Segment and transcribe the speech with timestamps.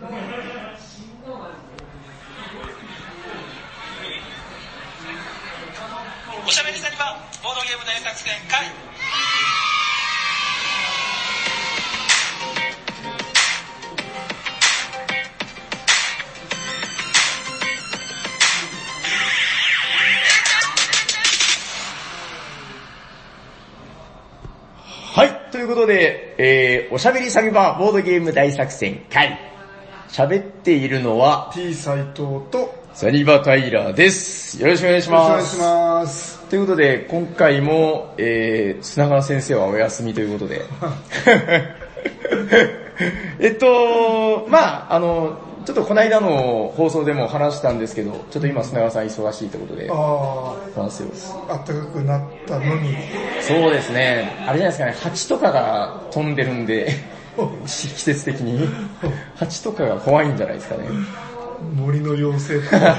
[0.00, 0.04] お
[6.50, 8.64] しゃべりさんには、ボードゲーム大作戦会。
[25.16, 29.57] はい、ということで、えー、おしゃべりサビバーボードゲーム大作戦会。
[30.18, 34.60] 喋っているのは、T 斎藤と、サニバタイラーです。
[34.60, 35.60] よろしくお願いしよろしくお願いします。
[35.60, 36.40] ます。
[36.48, 40.62] ということで、今回も、えー、砂川先生はお休みということで。
[43.38, 51.10] えっと、まああの、ちょっとこの間の放送でも話したんですけど、ちょっと今砂川さん忙しいということで、あ話すよ。
[51.48, 52.96] あ、暖かくなったのに、
[53.40, 56.88] そうですね、あれじゃないですかね、蜂とかが飛んでるんで、
[57.66, 58.68] 季節的に、
[59.36, 60.84] 蜂とかが怖いんじゃないですかね。
[61.76, 62.78] 森の妖精とか、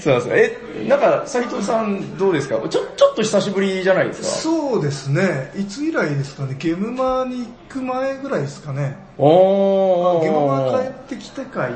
[0.00, 0.34] そうなんですよ。
[0.36, 0.58] え、
[0.88, 2.56] なんか斉藤さんどうですか？
[2.56, 2.80] ちょ、ちょ
[3.12, 4.26] っと久しぶりじゃないですか？
[4.28, 8.96] そうですね、いつ以来ですかね、ゲームマに行く前ぐらいですかね。
[9.18, 10.22] おー。
[10.22, 11.72] ゲームマ帰ってきてかい、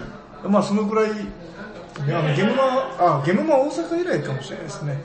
[0.49, 2.63] まあそのぐらい、あのゲームマ、
[2.99, 4.99] あ、ゲームマ大阪以来かもしれないですね。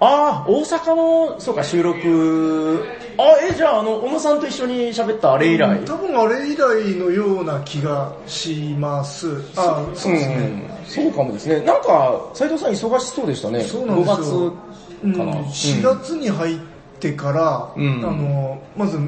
[0.00, 2.86] あー、大阪の、そうか、収録。
[3.18, 5.80] あ、え、じゃあ、あの、小野さんと一緒に喋ったあれ以来？
[5.86, 9.28] 多分あれ以来のような気がします。
[9.56, 10.34] あ、そうですね。
[10.36, 11.60] うんそうかもですね。
[11.62, 13.62] なんか、斉藤さん忙しそうでしたね。
[13.64, 14.16] そうなんですよ。
[14.16, 14.52] 5
[15.02, 15.32] 月かな。
[15.32, 16.58] うん4月に入っ
[17.00, 18.98] てから、うんあの、まず、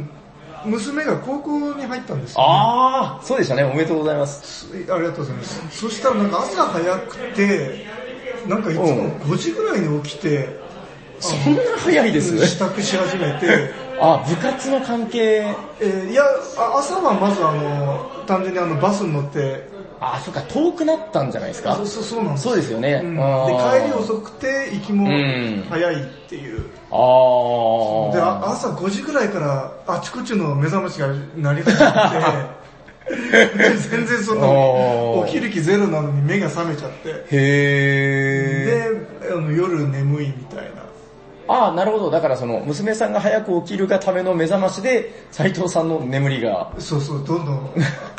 [0.65, 2.47] 娘が高校に入ったんですよ、ね。
[2.49, 3.63] あー、そうでしたね。
[3.65, 4.67] おめでとうございます。
[4.75, 5.63] ありがとうございます。
[5.71, 7.79] そしたらなんか朝早くて、
[8.47, 8.85] なんかいつも
[9.21, 10.68] 5時ぐらいに起きて、
[11.21, 15.47] そんな早いです支度し始めて、あ、部活の関係。
[15.81, 16.23] えーいや、
[16.57, 19.69] あ朝はまずあの、単純にあのバスに乗って、
[20.01, 23.01] あ、そっか、遠くなったんじゃないですかそうそうそうなんですそうですよね。
[23.05, 26.67] うんで帰り遅くて行きもうん早いっていう。
[26.91, 28.13] あー。
[28.13, 31.91] で、あ朝5時ぐらいからあちこちの目覚ましが鳴り始め
[33.11, 39.29] て、全然そあのー起きる気ゼロなのに目が覚めちゃって、へー。
[39.29, 40.78] で、あの夜眠いみたいな。
[41.49, 42.11] ああ、なるほど。
[42.11, 46.73] だからその、娘さんが早く起きるがための目覚ましで、斉藤さんの眠りが。
[46.79, 47.71] そうそう、どんどん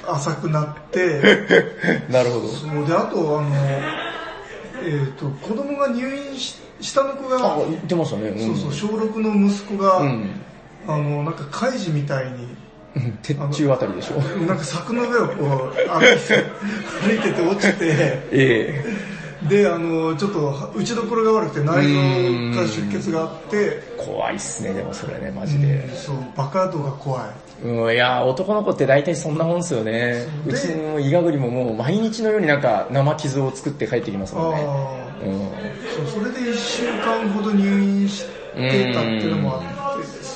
[0.07, 1.21] 浅くなって、
[2.09, 2.47] なるほど。
[2.47, 3.49] そうで、あとあの、
[4.83, 8.33] えっ、と、子供が入院し、下の子あが、、言ってましたね。
[8.37, 10.29] そうそう、小6の息子が、うん。
[10.87, 12.47] あの、なんか怪事みたいに、
[12.95, 13.19] うん。
[13.21, 14.19] 鉄柱あたりでしょ。
[14.47, 16.43] なんか柵の上をこう歩いて、
[17.03, 18.83] 歩いてて落ちて、え
[19.47, 25.95] で、あの、ちょっと打ちどころが悪くて内臓から出血があって、え怖いっすね、でもそれね、マジうんで。
[25.95, 27.49] そう、バカ度が怖い。
[27.63, 30.27] うん、いや、男の子って大体そんなもんっすよね。
[30.45, 34.57] うでちのイガグリももう毎日のようになんか生傷を作って帰ってきますあもんね。
[34.59, 36.05] あ、うん。
[36.05, 39.78] そう、それで1週間ほど入院してたっていうのもあって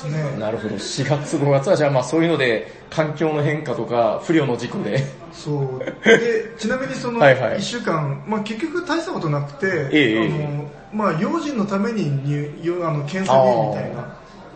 [0.04, 0.40] ですね。
[0.40, 0.74] なるほど。
[0.74, 5.04] 4月5月はじゃあまあそういうので、環境の変化とか、不良の事故で。
[5.32, 6.08] そう。
[6.08, 12.02] で、 ちなみにそのはいはい1週間、まあ結局大したことなくて、ええあの、まあ用心のために
[12.82, 14.04] あの検査にみたいな、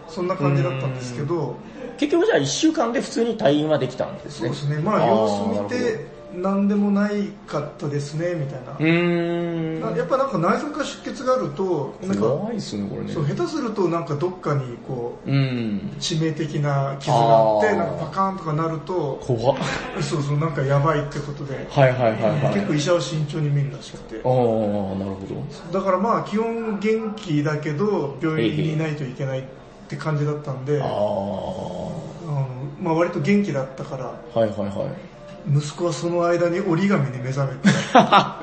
[0.08, 1.56] そんな感じだったんですけど、
[1.98, 4.48] 結局じゃあ1週間で普通に退院はできたんですね。
[4.54, 8.72] そうですね、まあー様子見て、なんでもないかったですね、みたいな。
[8.72, 9.80] うーん。
[9.80, 13.12] なやっぱなんか内臓から出血があると、なんか、怖いっすね、これね。
[13.12, 15.90] そう、下手するとなんかどっかにこう、うん。
[15.98, 19.56] 致命的な傷があって、なんかパカーンとかなると、怖っ。
[20.02, 22.54] そうそう、なんかやばいってことで、はいはいはいはい。
[22.54, 24.28] 結構医者は慎重に見るらしくてあ。
[24.28, 25.26] あ、なるほ
[25.72, 25.78] ど。
[25.78, 29.44] だからまあ基本元気だけど、病院にいないといけないっ
[29.88, 30.88] て感じだったんで、ああ。
[30.88, 35.17] あのまあ割と元気だったから、はいはいはい。
[35.46, 38.42] 息子はその間に折り紙に目覚めて、 あ、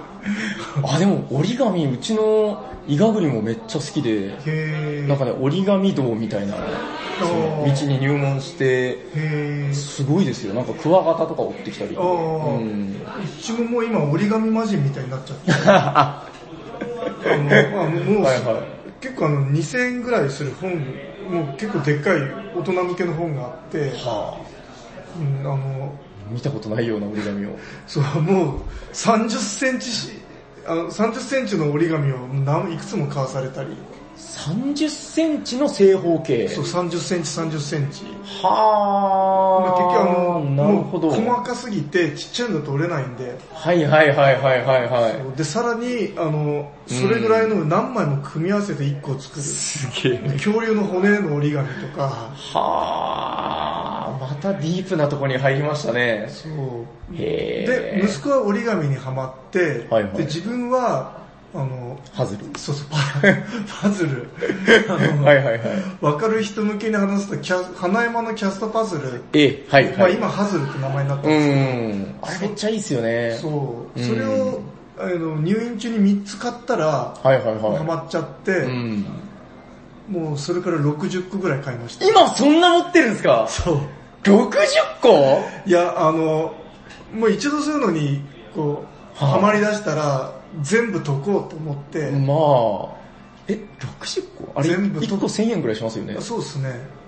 [1.00, 4.38] でも折り紙、うちのイガグリもめっちゃ好きで、
[5.08, 6.56] なんかね、折り紙道みたいな、
[7.20, 8.98] 道に入門して、
[9.74, 10.54] すごいですよ。
[10.54, 11.96] なんかクワガタとか追ってきたり。
[11.96, 12.96] うん。
[12.96, 16.28] うちももう今折り紙魔人みたいになっちゃって、 あ
[17.38, 17.44] の
[17.78, 19.02] まあ、もう、はいはい。
[19.02, 20.72] 結構あの2000円ぐらいする本、
[21.30, 22.20] もう結構でっかい
[22.56, 24.38] 大人向けの本があって、は
[25.20, 27.58] うん、あの、あ、見たことないような折り紙を。
[27.88, 28.60] そう、もう
[28.94, 30.12] 30センチし、
[30.68, 33.70] あの30センチの折り紙を何いくつも買わされたり、
[34.18, 36.48] 30センチの正方形。
[36.48, 38.04] そう30センチ30センチ。
[38.42, 41.10] はまあ、結局あの、なるほど。
[41.10, 45.38] 細かすぎてちっちゃいのだと折れないんで、はいはいはいはいはいはい。
[45.38, 49.42] で、さらに、あの、それぐらいの何枚も組み合わせて1個作る。
[49.42, 50.18] すげえ。
[50.34, 53.75] 恐竜の骨の折り紙とか、はあ、ま
[54.40, 56.28] たディープなとこに入りましたね。
[56.30, 57.16] そう。
[57.16, 58.06] へで、ー。
[58.08, 61.24] 息子は折り紙にはまって、はいはいで、自分は、
[61.54, 62.44] あの、ハズル。
[62.58, 62.98] そうそう、パ
[63.84, 64.28] パズル。
[65.24, 65.60] はいはいはい。
[66.02, 70.14] わかる人向けに話すと、キャ花山のキャストパズル、え、はいまあはい。
[70.16, 72.16] 今ハズルって名前になったんうですけど、ん。
[72.22, 73.38] あれめっちゃいいっすよね。
[73.42, 74.60] そう、うんそれを、
[74.98, 78.64] あの入院中に3つ買ったら、はいはいハはマっちゃって、い。
[78.64, 79.06] うん。
[80.10, 82.06] もうそれから60個ぐらい買いました。
[82.06, 83.46] 今そんな持ってるんですか？
[83.50, 83.80] そう。
[84.26, 86.54] 60個いや、あの、
[87.14, 88.22] もう一度そういうのに、
[88.54, 88.84] こ
[89.20, 92.34] う、はあハマり出したら、全部解こうと思って、ま
[92.94, 93.06] あ、
[93.48, 96.18] え、60個あれ、全部1個1000円くらいしますよね。
[96.20, 97.06] そうですね。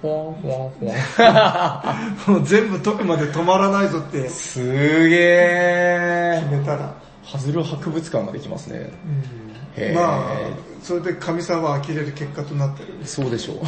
[0.00, 1.94] ほわんほわ
[2.26, 6.40] もう全部解くまで止まらないぞってすげー。
[6.40, 6.92] 決めたら。
[7.24, 8.92] ハズル博物館ができますね。
[9.06, 10.36] うんまあ、
[10.82, 12.94] それで神さんは呆れる結果となってる。
[13.04, 13.58] そうでしょう。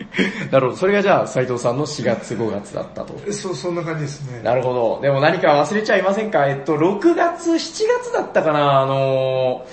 [0.50, 0.76] なるほど。
[0.78, 3.14] それがじゃあ、斉藤さんの4月5月だったと。
[3.32, 4.40] そう、そんな感じですね。
[4.42, 4.98] なるほど。
[5.02, 6.46] でも何か忘れちゃいませんか？
[6.48, 7.56] えっと、6月、7
[8.02, 8.80] 月だったかな？
[8.80, 9.68] あのー、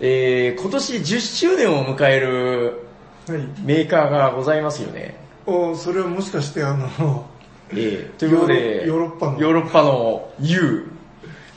[0.00, 2.82] えー、今年10周年を迎える
[3.28, 3.40] はい。
[3.64, 5.16] メーカーがございますよね。
[5.46, 7.26] おそれはもしかしてあの、
[7.70, 10.90] えー、ということで、ヨーロヨーロッパのヨーロッパの U。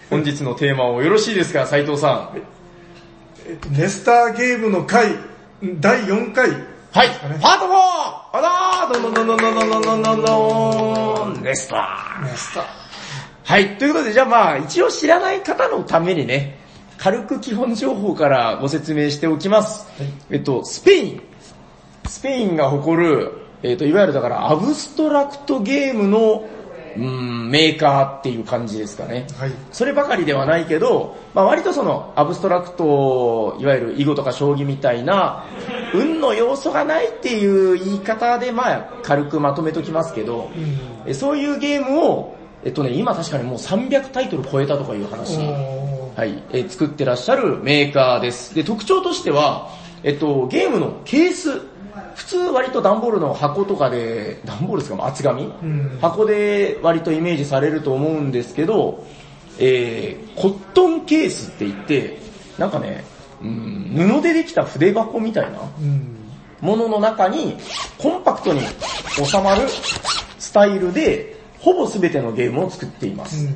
[0.09, 1.65] 本日のテーマをよろしいですか？
[1.65, 2.37] 斉藤さん。
[3.47, 5.15] えっと、ネスターゲームの回、
[5.79, 6.49] 第4回。
[6.93, 7.69] はい、ねパート 4!
[8.33, 12.65] あらーどんどんどんどんどんどんどんどんレストランネスター。
[13.45, 16.57] はい、ということで、じゃあまあ、一応知らない方のためにね、
[16.97, 19.87] 軽く基本情報からご説明しておきます。
[20.29, 21.21] えっと、スペイン。
[22.07, 23.31] スペインが誇る、
[23.63, 26.45] えっと、いわゆるだから、アブストラクトゲームの、
[26.97, 29.27] うーん、メーカーっていう感じですかね。
[29.37, 29.51] はい。
[29.71, 35.45] そればかりではないけど、まあ割とその、アブストラクト、いわゆる囲碁とか将棋みたいな、
[35.93, 41.09] 運の要素がないっていう言い方で、まあ軽くまとめときますけど、うん。
[41.09, 48.53] えそういうゲームを、えっとね、今確かにもう300タイトル超えたとかいう話、はい、えー作ってらっしゃるメーカーです。
[48.53, 49.69] で、特徴としては、
[50.03, 51.61] えっと、ゲームのケース、
[52.15, 59.05] 普通割と段ボールの箱とかで、段ボールですか厚紙、ん箱で割とイメージされると思うんですけど、
[59.59, 62.19] えー、コットンケースって言って、
[62.57, 63.03] なんかね、
[63.41, 66.17] うん、布でできた筆箱みたいな、うん。
[66.61, 67.57] ものの中に
[67.97, 68.61] コンパクトに
[69.23, 69.67] 収まる
[70.37, 73.49] スタイルでほぼ全てのゲームを作っています。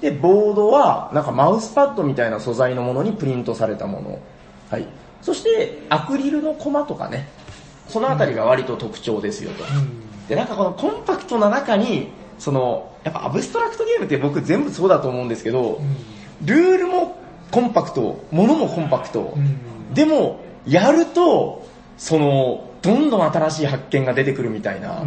[0.00, 4.18] で、ボードはなんかマウスパッドみたいな素材のものにプリントされたもの。
[4.70, 4.86] はい。
[5.22, 7.28] そしてアクリルのコマとかね、
[7.90, 9.64] そのあたりが割と特徴ですよと。
[10.28, 12.08] で、なんかこのコンパクトな中に、
[12.38, 15.80] その、やっぱアブストラクトゲームって僕全部そうだと思うんですけど、
[16.44, 17.18] ルールも
[17.50, 19.36] コンパクト、ものもコンパクト。
[19.92, 21.66] でも、やると、
[21.98, 25.04] その、どんどん新しい発見が出てくるみたいな、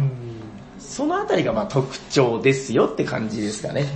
[0.78, 3.86] そのあたりがまあ特徴ですよって感じですかね。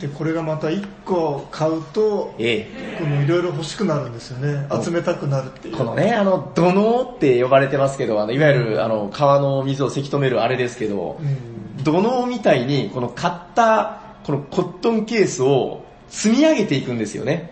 [0.00, 4.66] ねで、これがまた1個買うと、えこのいろいろ欲しくなるんですよね。
[4.82, 5.74] 集めたくなるっていえ。
[5.74, 5.76] う。
[5.76, 11.84] このね、あの、土のうって呼ばれてますけど、あの、いわゆる、あの、川の水をせき止めるあれですけど、うん。
[11.84, 17.50] 土のうみたいに、この買った、このコットンケースを積み上げていくんですよね。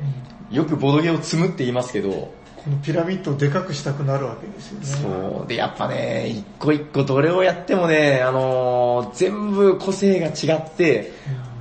[0.50, 2.10] よくボドゲを積むって言いますけど、
[2.64, 4.86] このピラミッドをでかくしたくなるわけですよね。
[4.86, 5.48] そう。
[5.48, 11.12] で、やっぱね、一個一個どれをやってもね、あのー全部個性が違って、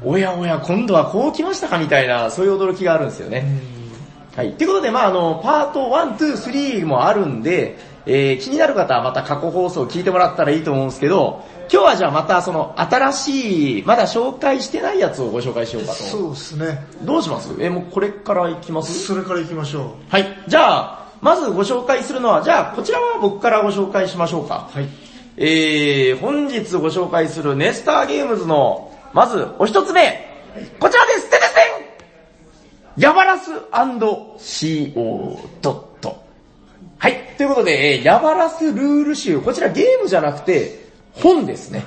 [0.05, 3.45] おやおや、今度はこう来ましたかみたいな、そういう驚きがあるんですよね。
[4.35, 4.53] はい。
[4.53, 16.03] ということで、まああの、パート1、2、3もあるんで、えー、気になる方はまた過去放送を聞いてもらったらいいと思うんですけど、今日はじゃあまたその新しい、まだ紹介してないやつをご紹介しようかと。
[16.03, 16.85] そうですね。
[17.03, 17.53] どうします？
[17.59, 19.05] えー、もうこれから行きます？
[19.05, 19.89] それから行きましょう。
[20.09, 20.25] はい。
[20.47, 24.67] じゃあ、まずご紹介するのは、じゃあ、こちらは僕からご紹介しましょうか。
[24.73, 24.87] はい。
[25.37, 28.82] えー、本日ご紹介するネスターゲームズの、
[29.13, 30.27] まず、お一つ目、
[30.79, 36.23] こちらですてててんヤバラス &CO ドット。
[36.97, 37.35] はい。
[37.37, 41.85] ということで、えーヤバラスルール集、こちらゲームじゃなくて、本ですね。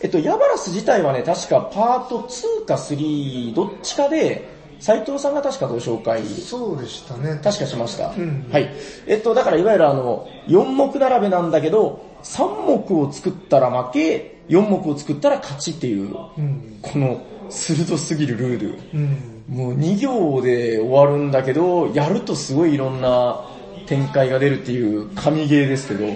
[0.00, 7.38] えっと、ヤバラス自体はね、確かパート2か3、どっちかで、斉藤さんが確かご紹介そうでしたね。
[7.42, 8.08] 確かしました。
[8.10, 8.68] んはい。
[9.06, 16.78] えっと、だからいわゆるあの、4目並べなんだけど、3目を作ったら負け、4目を作ったら勝ちっていう、うん。
[16.82, 18.78] この鋭すぎるルール。
[18.94, 19.32] うん。
[19.48, 23.44] もう2行で終わるんだけど、やるとすごいいろんな
[23.86, 26.06] 展開が出るっていう神ゲーですけど、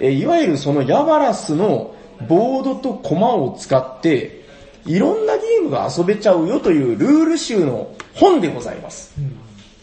[0.00, 1.94] えいわゆるそのヤバラスの
[2.28, 4.44] ボードとコマを使って、
[4.84, 9.14] いろんなゲームが遊べちゃうよというルール集の本でございます。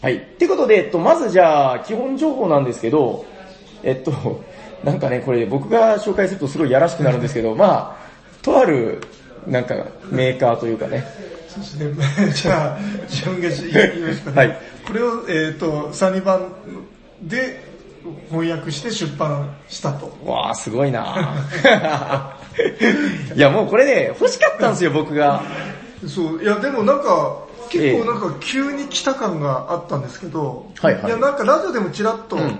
[0.00, 0.16] はい。
[0.16, 3.24] ってことで、えっと、まずじゃあ、基本情報なんですけど、
[3.82, 4.42] えっと、
[4.84, 9.00] なんかね、これ僕が紹介するとすごいやらしくなるんですけど、まあ、とある、
[9.46, 9.74] なんか
[10.10, 11.04] メーカーというかね、
[11.48, 12.32] そうですね。
[12.32, 14.36] じゃあ、自分が言いますかね。
[14.36, 16.52] はいこれを、えっ、と、サニバン
[17.22, 17.64] で
[18.28, 20.14] 翻訳して出版したと。
[20.24, 21.34] わーすごいな
[23.34, 25.42] いやもうこれね、欲しかったんですよ僕が。
[26.06, 27.38] そう、いやでもなんか、
[27.70, 32.58] 結ええ構なんか急に来た感があったんですけど、はいはいやなんかラジオでもちらっと、うん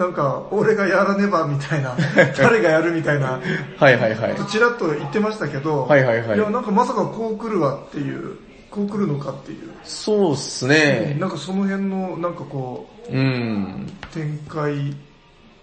[0.00, 1.94] なんか俺がやらねばみたいな、
[2.38, 3.38] 誰がやるみたいな、
[3.76, 4.36] はいはいはい。
[4.50, 8.38] ちらっと言ってましたけど、はいはいはいやなんかまさかこう来るわっていう、
[8.70, 11.18] こう来るのかっていう、そうっすね。
[11.20, 13.92] なんかその辺のなんかこう、うん。
[14.14, 14.96] 展開、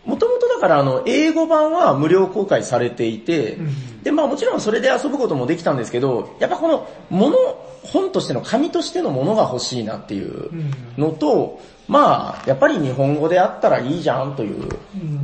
[0.05, 7.35] もともとだからあの、英語版は無料公開されていて、うんで、まあもちろんそれで遊ぶこともできたんですけど、やっぱこの、もの、
[7.81, 10.51] 本としての紙としてのものが欲しいなっていう
[10.97, 14.69] のと、まあ、やっぱり日本語であったらいいじゃんという、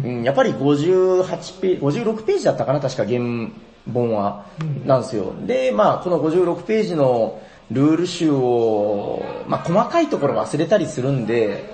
[0.04, 3.20] うんうんやっぱり58ページ、56ページだったかな、確か原
[3.92, 5.34] 本は、うんなんですよ。
[5.46, 7.42] で、まあこの56ページの
[7.72, 11.70] ルール集を、まあ細かいところ忘れたりするんで、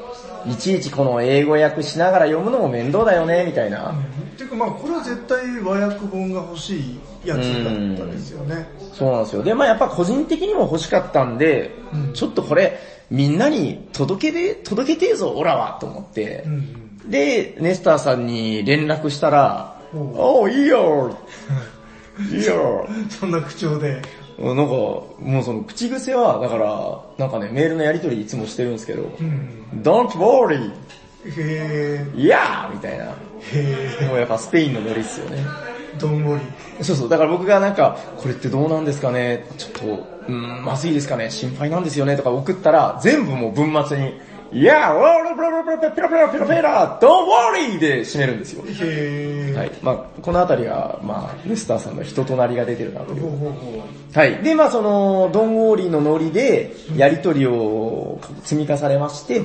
[0.47, 3.91] いちいちこの英語訳しながら読むのも面倒だよね、みたいな。
[3.91, 3.93] っ
[4.37, 8.67] ていうかまあこれは絶対和訳本が欲しいやつだったんですよね。
[8.93, 9.43] そうなんですよ。
[9.43, 12.79] で、まあやっぱ個人的にも欲しかったんで、うんちょっとこれ、
[13.11, 16.49] みんなに届けで、届けてえぞ、オラは、と思ってう。
[16.49, 21.17] んで、ネスターさんに連絡したら、おおういいよ
[22.31, 24.01] いいよそんな口調で。
[24.37, 25.05] なんか、も
[25.41, 30.71] うその口癖は、だから、なんかね、メールのやり取りいつもしてるんですけど、うん、Don't worry!
[31.25, 32.71] へ Yeah!
[32.71, 33.15] みたいな。
[33.51, 35.43] ー、へもうやっぱスペインのノリっすよね。
[35.97, 36.83] ー、どんもり。
[36.83, 44.13] そうそう、だから僕がなんか、これってどうなんですかねちょっと、うん、まずいですかね心配なんですよねとか送ったら、全部もう文末に、
[44.51, 47.77] いやー、わー、ペラペラペラペラペラペラペラ、don't worry!
[47.77, 48.63] で締めるんですよ。
[48.63, 49.71] はい。
[49.83, 54.41] まあこのあたりは、まあネスターさんの人となりが出てるなというはい。
[54.41, 59.43] で、まあその、ドンウォーリーのノリで、やりとりを積み重ねまして。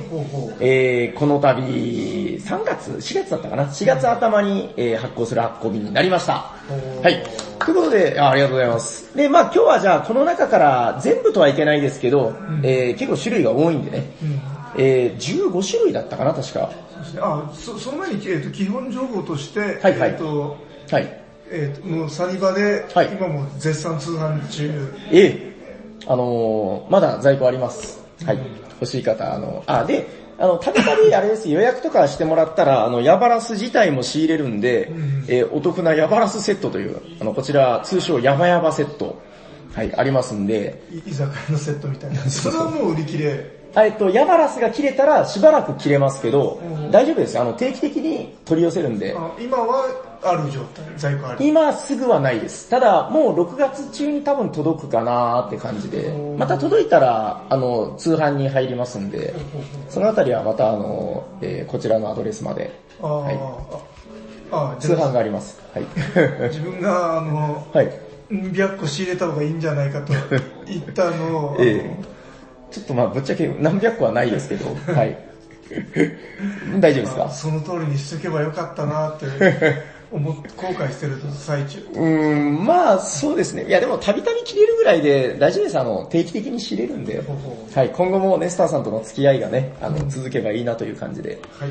[0.59, 6.51] えー、この度、3月、4月だったかな ?4 月頭に、えー発行する発行日になりました。
[6.69, 7.23] おーはい。
[7.59, 9.15] ということであ、ありがとうございます。
[9.15, 12.33] で、まあ今日はじゃあこの中から全部とはいけないですけど、
[12.63, 16.71] えー、結構種類が多いんでね、うんえー、15種類だったかな確か。
[17.19, 20.57] あそその前に、えー、と基本情報として、はいはいえーと
[20.91, 21.21] はい。
[21.51, 25.55] えーともうサニバで、はい今も絶賛通販中、ええ
[26.07, 28.03] あのー、まだ在庫あります。
[28.25, 28.39] はい。
[28.79, 39.21] 欲しい方、あの、あ、で、あの、たびたびあれです、予約とかしてもらったら、あの、ヤバラス自体も仕入れるんで、んえーお得なヤバラスセットという、あの、こちら、通称ヤバヤバセット、
[39.73, 42.21] はい、ありますんで、い居酒屋のセットみたいな。
[42.29, 43.64] それはもう売り切れ。
[43.75, 47.37] あえっと、ヤバラスが切れたらしばらく切れますけどうん、大丈夫です。
[47.37, 49.85] あの、定期的に取り寄せるんで、あ今は
[50.23, 51.45] ある状態、在庫ある。
[51.45, 52.69] 今すぐはないです。
[52.69, 59.33] ただ、もう6月中に多分届くかなーって感じでう、んまた届いたら、あの、通販に入りますんで、
[59.89, 63.95] そのあたりはまたあの、えーこちらのアドレスまで、はい
[64.51, 65.59] あ通販があります。
[65.73, 65.85] はい。
[66.49, 67.85] 自分があの、はい。
[68.33, 70.13] ん100個仕入れた方がいいんじゃないかと
[70.65, 72.14] 言ったのを、 ええ
[72.71, 75.17] ちょっとまあぶっちゃけ何百個はないですけど、 はい。
[76.79, 77.23] 大丈夫ですか？
[77.23, 79.25] あのその通りにしとけばよかったなって
[80.11, 81.79] 思っ後悔してる最中。
[81.93, 83.65] うーん、まあそうですね。
[83.67, 85.79] いやでもたびたび切れるぐらいで大丈夫です。
[85.79, 87.21] あの、定期的に知れるんで
[87.73, 87.89] はい。
[87.89, 91.39] 今後もネスターさんとの付き合いがね、あの、続けばいいなという感じで。
[91.59, 91.69] はい。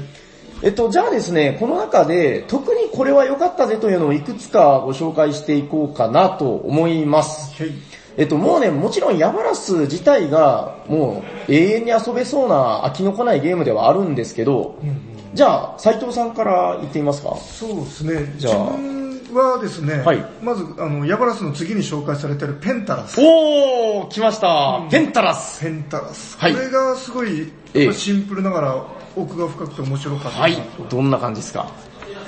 [0.62, 7.62] えっと、じゃあですね、この中で特にこれは良かったぜというのをいくつかご紹介していこうかなと思います。
[7.62, 7.72] はい。
[8.16, 15.00] えっと、もうね、もちろんヤバラス自体がもう永遠に遊べそうな飽きのこないゲームではあるんですけど、うんうん
[15.34, 17.34] じゃあ、斉藤さんから言ってみますか？
[17.34, 18.34] そうですね。
[18.36, 23.18] じゃあ自分はですね、はいまず、あの、ヤバラスの次に紹介されてるペンタラス。
[23.20, 26.38] おー、来ました、ペンタラスペンタラス。
[26.38, 30.38] はいこれがすごい、ええシンプルながら奥が深くて面白かった。
[30.40, 30.56] はい、
[30.88, 31.66] どんな感じですか？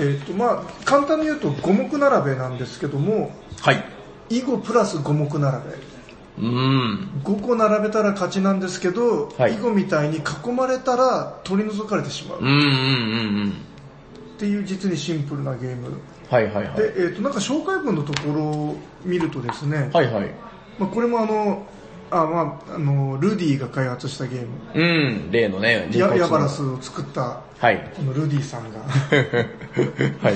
[0.01, 3.85] えっ、と、まあ簡単に言うと五目並べなんですけども、はい。
[4.29, 5.97] 囲碁プラス五目並べ。
[6.39, 7.23] うーん。
[7.25, 13.51] 5個並べたら勝ちなんですけど、はい囲碁みたいに囲まれたら取り除かれてしまううんうんうんうん。
[13.51, 15.99] っていう実にシンプルなゲーム。
[16.29, 16.77] はいはいはい。
[16.77, 20.31] で、えっ、と、なんか紹介文のところを見るとですね、はいはい。
[20.79, 21.67] まあ、これもあの、
[22.11, 24.49] あ、まあ、あの、ルディが開発したゲーム。
[24.75, 24.85] う
[25.29, 27.93] ん、例のね、人ヤ工知能ヤバラスを作った、はい。
[27.97, 28.81] このルディさんが。
[30.23, 30.35] はい。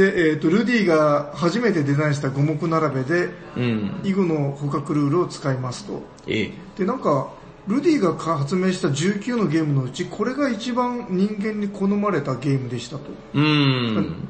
[0.00, 4.00] で、えっ、と、ルディが初めてデザインした五目並べで、うん。
[4.02, 6.02] 囲碁の捕獲ルールを使いますと。
[6.26, 6.52] ええ。
[6.78, 7.30] で、なんか、
[7.66, 13.02] ルディが発明した19のゲームのうち、これが一番人間に好まれたゲームでしたと。
[13.34, 14.28] うーん。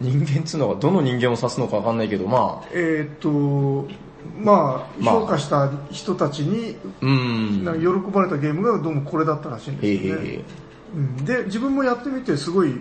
[0.00, 3.86] 人間っつうのはどの人間を指すのかわかんないけど、まあ、えっ、と、
[4.40, 7.64] まあ、まあ評価した人たちに、うーん。
[7.64, 10.44] なんか喜ばれたゲームがどうもこれだったらしいんですよね。
[10.94, 12.80] うん、で、自分もやってみてすごい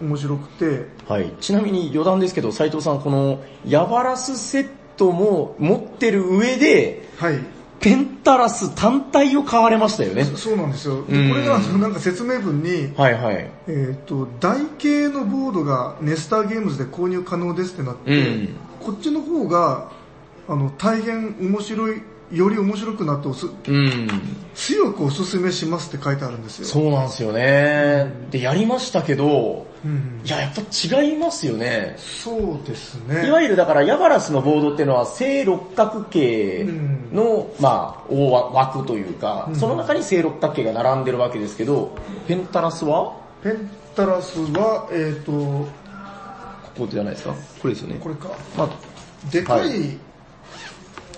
[0.00, 1.32] 面白くて、はい。
[1.40, 7.38] ちなみに余談ですけど、斉藤さん、このヤバラスセットも持ってる上で、はい。
[7.80, 10.24] ペンタラス単体を買われましたよね。
[10.24, 10.96] そうなんですよ。
[10.96, 13.50] うんでこれがなんか説明文に、はいはい。
[13.68, 18.48] えっ、と、台形のボードがネスターゲームズで購入可能ですってなって、うん
[18.80, 19.92] こっちの方が、
[20.48, 22.02] あの、大変面白い、
[22.32, 24.08] より面白くなっておす、うん。
[24.54, 26.64] 強くおすすめしますって書いてあるんですよ。
[26.64, 28.12] そうなんですよね。
[28.30, 30.60] で、やりましたけど、うんいや、やっぱ
[31.00, 31.96] 違いますよね。
[31.96, 33.26] そうですね。
[33.26, 36.66] いわゆるだからヤバラスのボードっていうのは正六角形
[37.12, 41.96] の、まあ、大枠というか、うんその中に正六角形が並んでるわけですけど、
[42.28, 43.16] ペンタラスは？
[43.42, 45.66] ペンタラスは、えっ、と、こ
[46.80, 47.34] こじゃないですか？
[47.62, 47.98] これですよね。
[48.00, 48.28] これか。
[48.56, 48.68] まあ、
[49.32, 49.98] でかはいい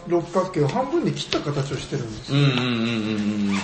[0.07, 2.39] 六角形を半分に切った形をしてるんですよ。
[2.39, 3.59] うんうんうんうんうん。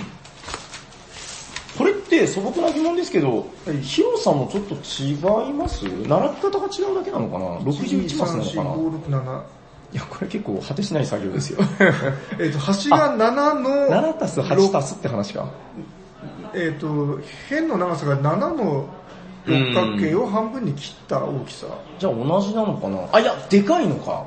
[1.77, 3.47] これって素朴な疑問ですけど、
[3.83, 5.13] 広さもちょっと違
[5.51, 5.85] います？
[5.85, 9.43] 並び方が違うだけなのかな ?61 マスなのかな？5、6、7。
[9.91, 11.61] いや、これ結構果てしない作業ですよ。
[12.39, 15.49] えっ、と、端が7の、7たす8たすって話か。
[16.55, 17.19] えっ、と、
[17.49, 18.87] 辺の長さが7の
[19.47, 21.67] 六角形を半分に切った大きさ。
[21.99, 22.99] じゃあ同じなのかな？
[23.13, 24.27] あ、いや、でかいのか。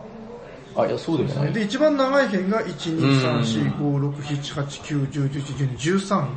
[0.75, 1.53] あ、いや、そうでもない。
[1.53, 6.27] で、一番長い辺が1、2、3、4、5、6、7、8、9、10、11、12、13。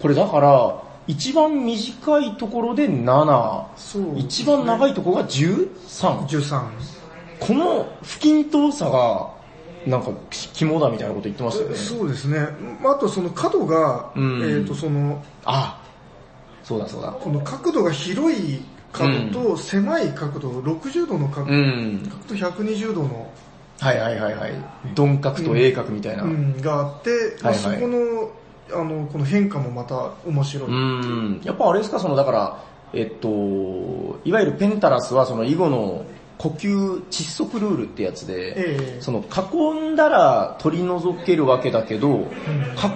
[0.00, 4.18] これだから、一番短いところで7、そう。
[4.18, 4.92] 一番長い。
[4.92, 6.26] いところが13。
[6.26, 6.68] 13。
[7.40, 9.30] この不均等さが、
[9.86, 11.76] なんか肝だみたいなこと言ってましたよね。
[11.76, 12.38] そうですね。
[12.84, 15.80] あとその角が、うんえっ、とその、あ、
[16.62, 17.08] そうだそうだ。
[17.12, 22.02] この角度が広い角と狭い角度、60度の角う度ん。
[22.28, 23.32] と120度の、
[23.80, 24.52] はいはいはいはい。
[24.96, 26.24] 鈍角と鋭角みたいな。
[26.24, 26.32] ううん。
[26.58, 27.10] んがあって、
[27.42, 28.30] まあはいはいそこの、
[28.72, 31.46] あの、この変化もまた面白い。
[31.46, 36.04] やっぱあれですか、そのだから、えっと、いわゆるペンタラスはその囲碁の
[36.38, 42.32] 呼吸窒息ルールってやつで、ええその囲んだら取り除けるわけだけど、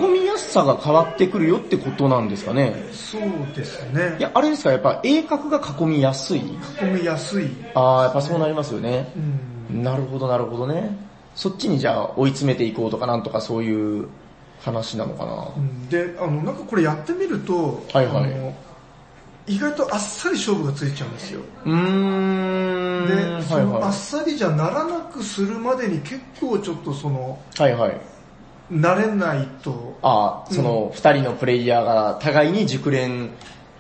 [0.01, 2.75] 囲みやすさが変わってくるよってことなんですかね。
[2.93, 3.23] そう
[3.55, 4.23] ですねい。
[4.23, 6.41] や、あれですか、やっぱ鋭角が囲みやすい。
[6.41, 7.49] 囲みやすい。
[7.75, 9.13] ああ、やっぱそうなりますよね。
[9.17, 10.97] うんなるほど、なるほどね。
[11.35, 14.09] そっちにじゃあ追い詰めていこうとかなんとかそういう
[14.61, 15.49] 話なのかな。
[15.57, 18.55] うんで、あの、なんかこれやってみると、はいはい
[19.47, 21.41] 意外とあっさり勝負がついちゃうんですよ。
[21.67, 23.07] うーん。
[23.07, 27.61] で、そはいはのあっさりじゃならなくするまでに結構ちょっとその、い。
[27.61, 28.01] はいはい。
[28.73, 33.29] 慣れないと、ああ、その二人のプレイヤーが互いに熟練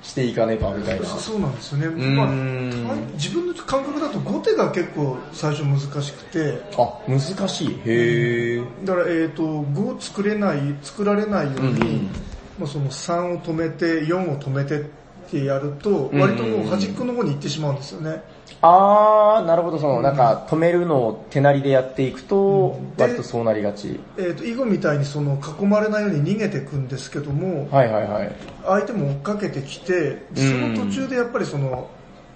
[0.04, 1.06] していかねばみたいな。
[1.06, 1.86] そそうなんですよね。
[1.86, 7.68] んまあ、自分の感覚だと後手が結構最初難しくて、あ、難しい。
[7.68, 8.62] へえ。
[8.84, 12.10] だから、えっ、と、5作れない、作られないように、うんうん
[12.58, 15.03] まあ、その3を止めて、4を止めてって
[15.42, 18.22] やると、うん割ともう端っこの方に行ってしまうんですよね。
[18.60, 24.00] あー、なるほど、その、なんか、止めるのを手なりでやっていくと、で割とそうなりがち。
[24.16, 28.32] えっ、と、囲碁みたいにその囲まれないように逃げていくんですけども、はいはいはい。
[28.64, 31.90] 相手も追っかけてきて、その途中でやっぱりその、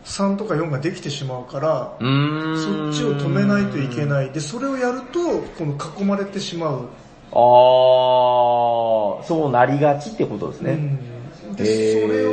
[0.05, 1.97] 3とか4ができてしまうから。
[1.99, 4.31] そっちを止めないといけない。
[4.31, 5.21] で、それをやると、
[5.59, 6.89] この囲まれてしまう。
[7.31, 7.39] あー、
[9.25, 10.73] そうなりがちってことですね。
[10.73, 10.99] うん、
[11.57, 12.27] で、それ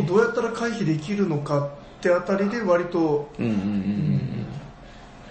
[0.00, 4.46] をどうやったら回避できるのかってあたりで割と、うんうんうん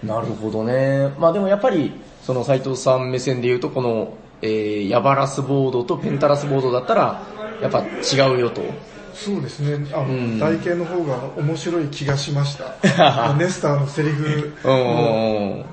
[0.02, 0.08] うん。
[0.08, 1.14] なるほどね。
[1.18, 7.22] まあでもやっぱり、その斉藤さん目線で言うと、この、えー、ヤバラスボードとペンタラスボードだったら、
[7.60, 8.62] やっぱ違うよと。
[9.14, 13.34] そうですね、あの、ん台形の方が面白い気がしました。
[13.34, 15.64] ネスターのセリフのうん。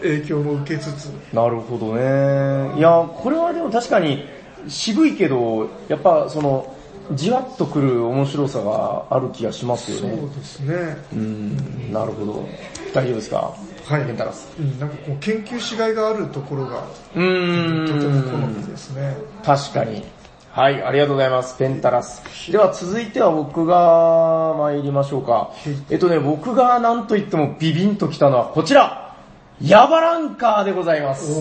[0.00, 2.78] 影響も受けつつ、なるほどね。
[2.78, 4.24] いや、これはでも確かに
[4.68, 6.73] 渋いけど、やっぱその、
[7.12, 10.16] じわっとくる面白さがある気がしますよそうね。
[10.16, 10.96] ですね。
[11.12, 12.48] うん、なるほど。
[12.92, 13.54] 大丈夫ですか？
[13.84, 14.04] はい。
[14.06, 14.48] ペンタラス。
[14.58, 17.86] うん、なんかこう研究しがいがあるところがうーん。
[17.86, 19.16] とても好みですね。
[19.44, 20.02] 確かに。
[20.50, 21.58] はい、ありがとうございます。
[21.58, 22.22] ペンタラス。
[22.52, 25.50] では続いては僕が参りましょうか。
[25.90, 29.16] えっとね、僕がなんと言ってもビビンときたのはこちら
[29.60, 31.32] ヤバランカーでございます。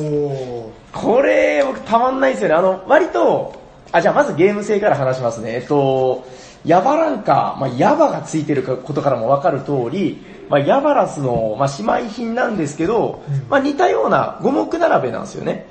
[0.92, 2.56] これ、僕たまんないですよね。
[2.56, 3.54] あの、割と、
[3.94, 5.54] あ、じゃあまずゲーム性から話しますね。
[5.54, 6.26] えっと、
[6.66, 15.68] ヤバランカー、まあ、ヤバがついてることからもわかる通り、まあ、ヤバラスの、まあ、姉妹品なんですけど、まあ、似たような五目並べなんですよね。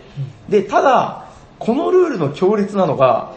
[0.49, 1.27] で、ただ、
[1.59, 3.35] このルールの強烈なのが、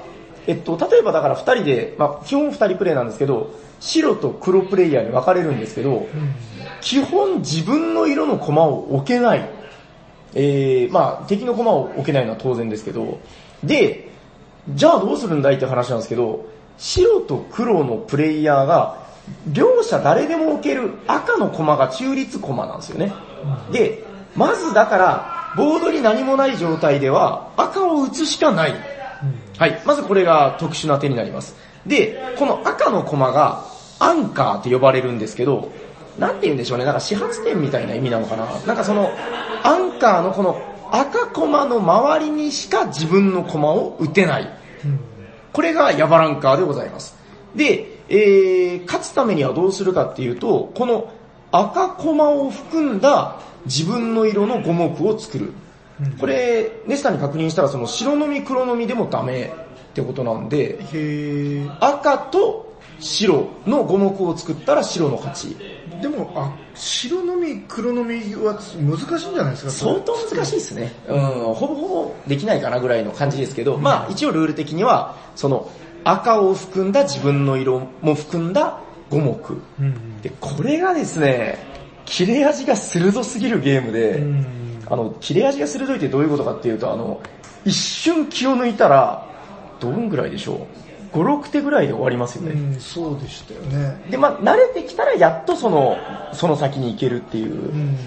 [0.47, 6.07] えっと、例えばだから2人で、まあ基本2人プレイなんですけど、白と黒プレイヤーに分かれるんですけど、
[6.81, 9.49] 基本自分の色の駒を置けない。
[10.35, 13.19] えー、まあ敵の駒を置けないのは当然ですけど、
[13.63, 14.11] で、
[14.69, 16.45] じゃあどうするんだいって話なんですけど、
[16.77, 19.05] 白と黒のプレイヤーが、
[19.47, 23.13] 両者誰でも置ける赤の駒が中立駒なんですよね。
[23.71, 24.03] で、
[24.35, 28.75] まずだから、ボードに何もない状態では赤を打つしかない。
[29.57, 29.81] はい。
[29.85, 31.55] まずこれが特殊な手になります。
[31.85, 33.63] で、この赤の駒が
[33.99, 35.71] アンカーって呼ばれるんですけど、
[36.19, 36.85] なんて言うんでしょうね。
[36.85, 38.45] なんか始発点みたいな意味なのかな。
[38.65, 39.11] なんかその、
[39.63, 44.49] アンカーのこの赤駒の周りにしか自分の駒を打てない。
[45.53, 47.15] これがヤバランカーでございます。
[47.55, 51.11] で、えー、勝つためにはどうするかっていうと、この
[51.51, 55.53] 赤駒を含んだ自分の色の五目を作る。
[56.19, 59.53] これ、ネスタに確認したらその白のみ黒のみでもダメ
[59.91, 60.79] ってことなんで、
[61.79, 65.57] 赤と白の五目を作ったら白の勝ち。
[66.01, 68.75] でも、あ、白のみ、黒のみは難し
[69.25, 69.71] いんじゃないですか？
[69.71, 70.91] 相当難しいですね。
[71.07, 71.19] うん、
[71.53, 75.69] ほぼほぼできないかなぐらいの感じですけど、まあ一応ルール的には、その
[76.03, 78.79] 赤を含んだ自分の色も含んだ
[79.09, 79.31] 五目。
[79.79, 80.21] うんうん。
[80.21, 81.57] で、これがですね、
[82.05, 84.45] 切れ味が鋭すぎるゲームで、うん
[84.87, 87.19] あの、切れ味が鋭いってどういうことかっていうと、あの、
[87.65, 89.27] 一瞬気を抜いたら、
[89.79, 90.57] どんぐらいでしょう？
[91.15, 92.51] ?5、6手ぐらいで終わりますよね。
[92.51, 94.05] うん、そうでしたよね。
[94.09, 95.97] で、まあ慣れてきたらやっとその、
[96.33, 97.53] その先に行けるっていう。
[97.53, 97.97] うん。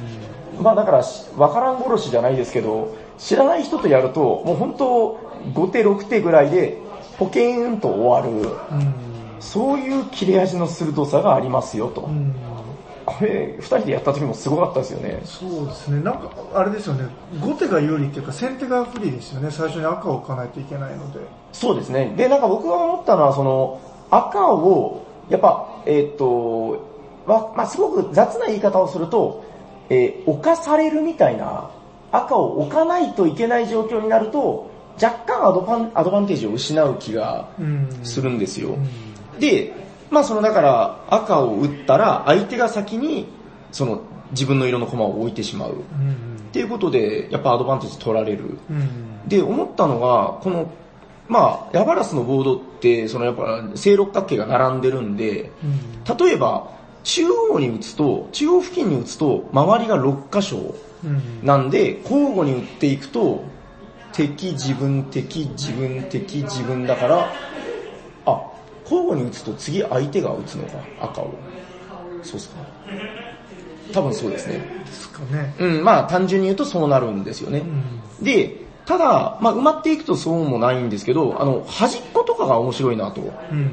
[0.60, 5.20] まあだからし、わからん殺しじゃないですけど、知らない人とやると、もう本当
[5.54, 6.78] 5手6手ぐらいで、
[7.18, 8.48] ポケーンと終わる。
[8.70, 8.94] うん。
[9.40, 12.02] そういう切れ味の鋭さがありますよと。
[12.02, 12.34] うん。
[13.08, 15.20] これ、二人でやった時もすごかったですよね。
[15.24, 16.02] そうですね。
[16.02, 17.04] なんか、あれですよね。
[17.40, 19.50] 後手が有利っていうか、先手が不利ですよね。
[19.50, 21.20] 最初に赤を置かないといけないので。
[21.52, 22.12] そうですね。
[22.16, 26.84] で、なんか僕が思ったのは、その、赤を、やっぱ、えーっと、
[27.26, 29.44] ま、まあ、すごく雑な言い方をすると、
[29.90, 31.70] えー犯されるみたいな、
[32.12, 34.70] 赤を置かないといけない状況になると、
[35.02, 37.88] 若干アドバンアドバンテージを失う気がうん。
[38.02, 38.70] するんですよ。
[38.70, 39.40] うん。
[39.40, 39.72] で、
[40.10, 43.26] まあそのだから赤を打ったら相手が先に
[43.72, 45.72] その自分の色の駒を置いてしまう。
[45.72, 46.38] っうん。
[46.52, 48.58] ていうことでやっぱアドバンテージ取られる。
[48.70, 49.28] うん。
[49.28, 50.70] で、思ったのが、この、
[51.28, 56.16] まあヤバラスのボードってそのやっぱ正六角形が並んでるんで、うん。
[56.16, 56.70] 例えば
[57.04, 61.46] 中央に打つと、中央付近に打つと周りが6箇所うん。
[61.46, 63.44] なんで交互に打っていくと
[64.12, 67.32] 敵自分敵自分敵自分だからあ
[68.90, 71.34] 交互に打つと次相手が打つのか赤を
[72.22, 72.56] そうっすか
[73.92, 75.54] 多分そうですねですかね。
[75.58, 77.60] うんまあ単純に言うとそうなるんですよね
[78.20, 78.24] うん。
[78.24, 83.70] でただ、まあ、埋まっていくとそうもないんですけどあの端っことかが面白いなとうん。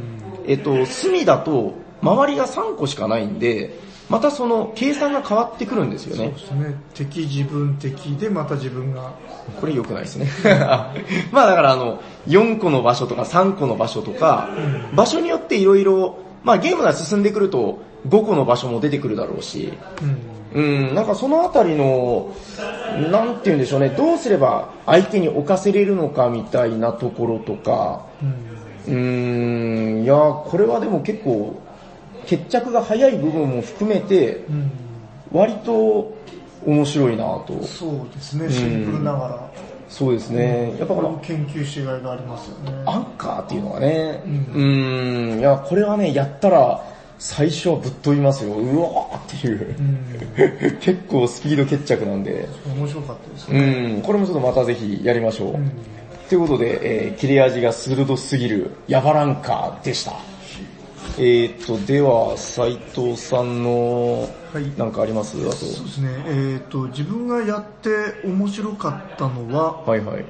[0.48, 1.74] えっと隅だと
[2.06, 6.76] 周りが3個しかないんでまたその計算が変わってくるんですよねそうですね。
[6.94, 9.14] 敵自分敵でまた自分が。
[9.60, 10.28] これ良くないですね。
[11.32, 14.50] まあだからあの、4個の場所とか3個の場所とか、
[14.94, 19.78] 場所によっていろいろ、まあゲームが進んでくると5個の場所も出てくるだろうし、
[20.54, 20.62] うん。
[20.62, 22.32] うん、なんかそのあたりの、
[23.12, 28.06] なんて言うんでしょうね、どうすれば相手に侵せれるのかみたいなところとか、
[28.88, 28.96] うん。
[28.96, 31.60] うーん、いや、これはでも結構、
[32.26, 34.72] 決着が早い部分も含めて、うん。
[35.32, 36.14] 割と
[36.66, 37.62] 面白いなと。
[37.64, 38.50] そうですね。
[38.50, 39.52] シンプルながら。
[39.90, 40.76] そうですね。
[40.80, 42.84] やっぱこの研究しがいがありますよね。
[42.86, 46.84] アンカーっていうのがね、ううんーん、いや、これはね、やったら、
[47.18, 48.54] 最初はぶっ飛びますよ。
[48.56, 50.74] うわーっていうう。
[50.74, 50.78] ん。
[50.82, 53.98] 結構スピード決着なんで、面白かったですうね。
[54.00, 55.48] ん、これもちょっとまたぜひやりましょう。
[55.54, 55.72] うん。
[56.30, 60.14] ということで、えー切れ味が鋭すぎるヤバランカーでした。
[61.18, 65.38] えーっと、では、斉藤さんの、はいなんかあります？
[65.48, 66.10] あそうですね。
[66.28, 67.90] えっ、と、自分がやって
[68.26, 69.92] 面白かったのは、と。
[69.92, 70.26] はいはい。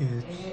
[0.00, 0.04] え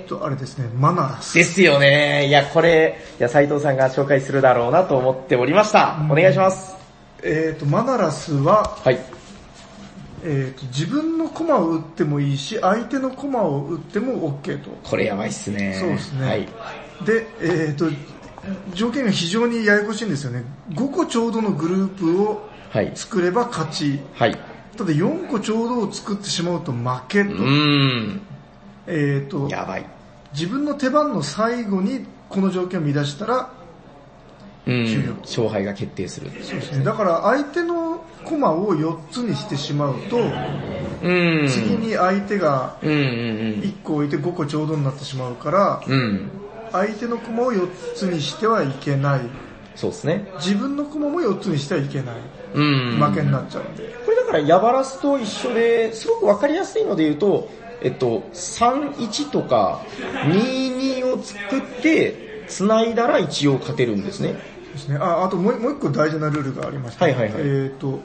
[0.03, 1.35] っ、と、あれですね、マナラス。
[1.35, 2.27] ですよね。
[2.27, 5.97] いや、これ、いや、斉藤さんが紹介するだろうなと思っておりました。
[6.09, 6.75] お願いします。
[7.23, 8.99] えっ、と、マナラスは、はい。
[10.23, 14.71] えっ、と、自分の駒を打ってもいいし、相手の駒を打っても OK と。
[14.83, 15.75] これやばいっすね。
[15.79, 16.47] そうですねはい。
[17.05, 17.85] で、えっ、と、
[18.73, 20.43] 条件が非常にややこしいんですよね。
[20.71, 22.91] 5個ちょうどのグループをはい。
[22.93, 24.01] 作れば勝ち。
[24.15, 24.37] はい。
[24.75, 27.31] ただ4個ちょうどを作ってしまうと負けと。
[28.87, 29.85] えっ、と、やばい。
[30.33, 33.49] 自分の手番の最後にこの条件を乱したら。
[35.21, 36.31] 勝敗が決定する。
[36.41, 36.83] そうですね。
[36.83, 41.47] だから相手の駒を4つにしてしまうと、うん。
[41.47, 42.97] 次に相手がうんうん
[43.61, 46.29] 1個置いて5個ちょうどになってしまうから、うん。
[46.81, 46.87] うん。
[46.87, 49.21] 相手の駒を4つにしてはいけない。
[49.75, 50.27] そうですね。
[50.37, 52.15] 自分の駒も4つにしてはいけない。
[52.53, 52.99] うん。
[52.99, 53.83] 負けになっちゃうんで。
[54.05, 57.49] これだからヤバラスと一緒で、すごくわかりやすいので言うと、
[57.81, 59.81] えっと、3-1とか
[60.25, 64.35] 2-2を作って、繋いだら一応勝てるんですね。
[64.75, 64.97] ですね。
[64.97, 67.99] あ、あともうもう一個大事なルールがありまして、はいはいはいえっ、と、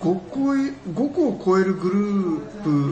[0.00, 1.96] 5個い、5個を超えるグル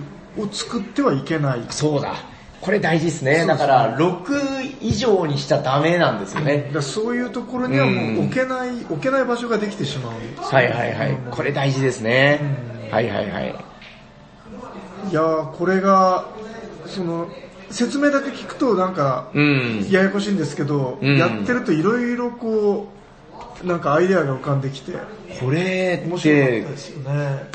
[0.00, 0.04] ー
[0.36, 1.64] プを作ってはいけない。
[1.70, 2.14] そうだ。
[2.62, 3.44] これ大事ですね。
[3.44, 6.70] だから、6以上にしちゃダメなんですよね。
[6.80, 10.12] そういうところにはもう置けない、置けない場所ができてしまう。
[10.40, 11.18] はいはいはい。
[11.32, 12.40] これ大事ですね。
[12.92, 13.48] はいはいはい。
[15.10, 16.26] いやー、これが、
[16.86, 17.28] その、
[17.70, 19.88] 説明だけ聞くとなんか、うん。
[19.90, 22.92] ややこしいんですけど、うんやってるといろいろこ
[23.64, 24.92] う、なんかアイデアが浮かんできて、
[25.40, 26.66] これってね。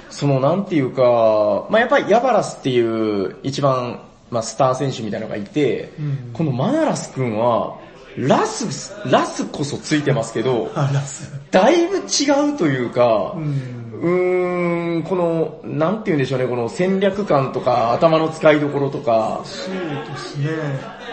[0.10, 7.78] そのなんていうか、まあやっぱりヤバラスっていう一番、まあスター選手みたいなのがいて、うんこのマナラス君は、
[8.18, 11.32] ラス、ラスこそついてますけど、あ、ラス。
[11.52, 13.40] だいぶ違うというか、う。
[13.40, 20.48] うんーん、この、なんて言うんでしょうね、この戦略感とか頭の使いどころとか、そうですね。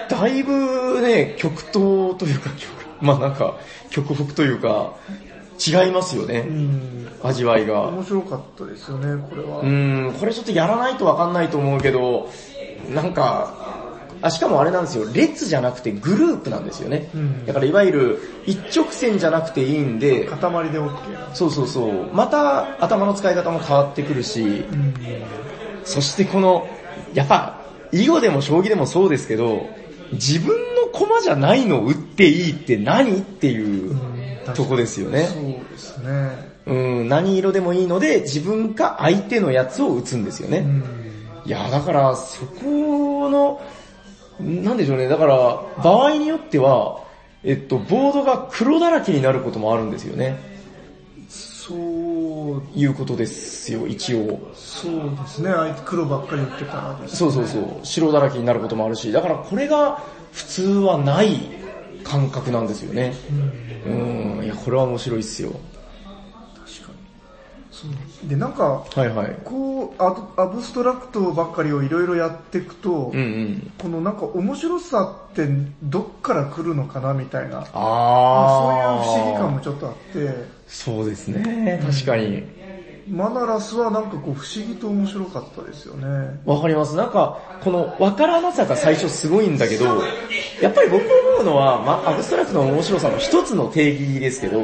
[0.09, 1.73] だいぶね、極東
[2.17, 3.57] というか、極 まあなんか、
[3.91, 4.93] 極北というか、
[5.67, 7.09] 違いますようね、ん。
[7.23, 7.89] 味わいが。
[7.89, 9.61] 面白かったですよね、これは。
[9.61, 12.29] うーん、これちょっとやらないとわかんないと思うけど、
[12.91, 13.55] なんか、
[14.23, 17.11] あ、しかもあれなんですよ、列じゃなくてグループなんですよね。
[17.15, 20.39] うんだからいわゆる一直線じゃなくていいんで、塊
[20.71, 21.35] で OK な。
[21.35, 24.95] そうそうそう、また頭の使い方も変わってくるし、うん。
[25.85, 26.67] そしてこの、
[27.13, 27.61] やっぱ、
[27.93, 29.69] 囲碁でも将棋でもそうですけど、
[30.13, 33.95] 自分の駒じゃないのを打っていいって何っていう
[34.55, 35.27] とこですよね。
[35.27, 36.55] そうですね。
[36.67, 40.59] うん、何色でもいいので、自分か相手のやつを打つんですよね。
[40.59, 41.04] うん。
[41.47, 43.61] いや、だから、そこの、
[44.41, 47.01] なんでしょうね、だから、場合によっては、
[47.43, 50.39] えっと、ボードが黒だらけになることもあるんですよね。
[51.29, 54.39] そう、いうことですよ、一応。
[54.55, 55.51] そうですね。
[55.51, 60.03] 相手黒ばっかり打ってたらです、そうそうそう、白だらけになることもあるし、だからこれが
[60.33, 61.41] 普通はない
[62.03, 63.15] 感覚なんですよね。
[63.85, 64.39] うん。
[64.39, 65.53] うん、いや、これは面白いっすよ。
[68.25, 69.37] で、なんか、はいはい。
[69.45, 73.73] こう、アブストラクトばっかりをいろいろやっていくと、うんうん。
[73.79, 75.47] このなんか面白さって
[75.83, 77.67] どっから来るのかなみたいな、そういう。
[77.67, 80.31] 不思議感もちょっとあって、
[80.67, 82.65] そうですね、確かに。
[83.09, 86.41] マナラスはなんかこう不思議と面白かったですよね。
[86.47, 86.97] わかります。
[86.97, 89.85] なんか、このわからなさが最初すごいんだけど、
[90.63, 94.63] やっぱり僕思うのは、まあ、アブストラクトの面白さの一つの定義ですけど、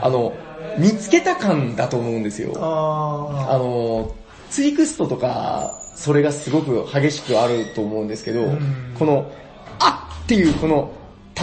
[0.00, 0.32] あの、
[0.78, 2.52] 見つけた感だと思うんですよ。
[2.56, 4.14] ああの、
[4.50, 8.58] ツイクストとか、それがすごく激しくあると思うんですけど、ん
[8.98, 9.30] この、
[9.78, 10.92] あっっていうこの、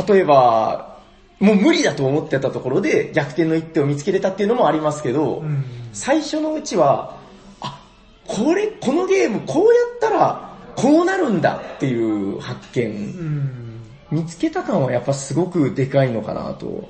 [0.07, 0.97] 例えば、
[1.39, 7.17] もう無理だと思ってたところで逆転の一手を見つけれたっていうのもありますけど、うん最初のうちは、
[7.59, 7.81] あ、
[8.25, 12.87] これ、このゲームこうやったら、こうなるんだっていう発う見。
[12.87, 13.81] ん。
[14.09, 16.87] 見つけた感はやっぱすごくでかいのかなと。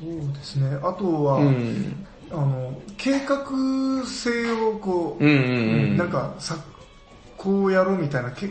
[0.00, 0.76] そうですね。
[0.82, 2.06] あとは、うん。
[2.30, 3.36] あの、計画
[4.06, 5.96] 性をこう、うんうんうん。
[5.96, 6.56] なんかさ、
[7.36, 8.48] こうやろうみたいな、け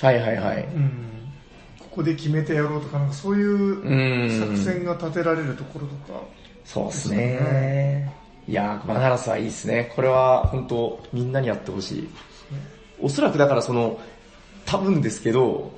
[0.00, 0.64] はいはいはい。
[0.64, 1.32] うん、
[1.78, 4.40] ここで決めてやろうとか、なんかそういううん。
[4.40, 6.20] 作戦が立てられるところとか、
[6.64, 8.12] そうですね。
[8.48, 9.92] いやー、マナラスはいいですね。
[9.96, 12.08] これは本当みんなにやってほしい。
[13.00, 13.98] おそらくだからその、
[14.64, 15.72] 多分ですけど、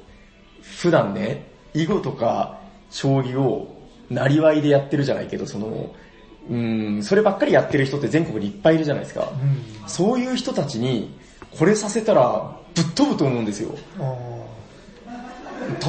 [0.63, 2.59] 普段ね、囲碁とか
[2.91, 3.78] 将棋を
[4.11, 5.94] なりわいでやってるじゃないけど、その、
[6.51, 9.31] うん、そればっかりやってる人って全国にいっぱいいるじゃないですか。
[9.83, 11.14] うん、そういう人たちに、
[11.59, 13.75] これさせたらぶっ飛ぶと思うんですよ。
[13.99, 14.49] あ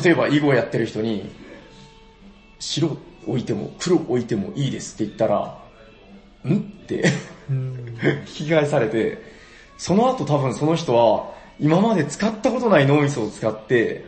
[0.03, 1.29] 例えば囲碁やってる人に、
[2.59, 5.57] 白置いても黒置いてもいいですって言ったら、
[6.45, 6.57] ん？
[6.57, 7.05] って
[7.49, 9.21] 引き返されて、
[9.77, 14.05] その後多分その人は今まで使ったことない脳みそを使って、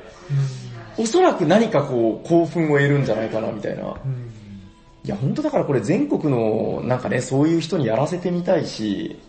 [1.01, 3.83] おそらく何かこう興奮を得るんじゃないかなみたいな。
[3.83, 4.31] うん
[5.03, 9.19] いや本当だからこれ全国のなんかね、そういう人にやらせてみたいし、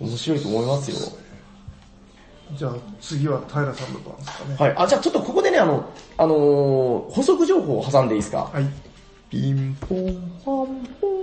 [0.00, 1.18] 面白いと思いますよ。
[2.56, 4.56] じゃあ次は平さんの番ですかね。
[4.58, 4.74] はい。
[4.76, 8.50] あ、じゃあちょっとここでね、あの、あのー補足情報を挟んでいいですか？
[8.52, 8.64] はい。
[9.30, 11.20] ピンポンパンポン。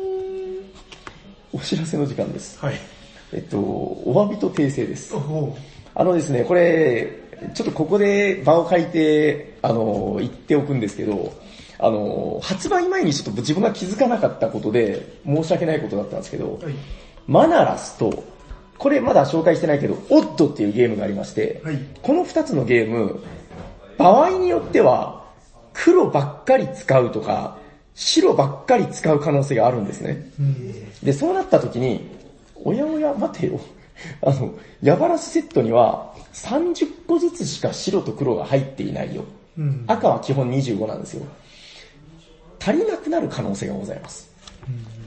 [1.52, 2.58] お知らせの時間です。
[2.64, 2.76] はい。
[3.34, 5.18] えっと、お詫びと訂正ですお。
[5.18, 5.58] お
[5.96, 11.34] あのですね、これ、ちょっとここで場を書いて、あの、言っておくんですけど、
[11.78, 16.74] あの、発売前にちょっと自分が気づかなかったことで、申し訳ないことだったんですけど、はい。
[17.28, 18.24] マナラスと
[18.78, 23.24] これまだ紹介してないけど、オッドっていうゲームがありまして、はいこの2つのゲーム、
[23.98, 25.26] 場合によっては、
[25.74, 27.58] 黒ばっかり使うとか、
[27.93, 30.30] 白ばっかり使う可能性があるんですね。
[31.04, 32.10] で、そうなった時に、
[32.63, 33.60] おやおや、待てよ。
[34.21, 39.24] あの、ヤバラスセットには30個ずつしか白と黒が入っていないよ。
[39.58, 39.86] うん。
[39.88, 41.26] 赤は基本25なんですよ。
[42.60, 44.30] 足りなくなる可能性がございます。